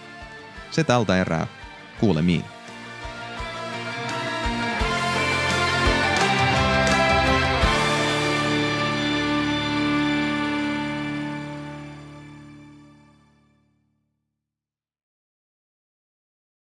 Se 0.71 0.83
tältä 0.83 1.21
erää. 1.21 1.47
Kuulemiin. 1.99 2.60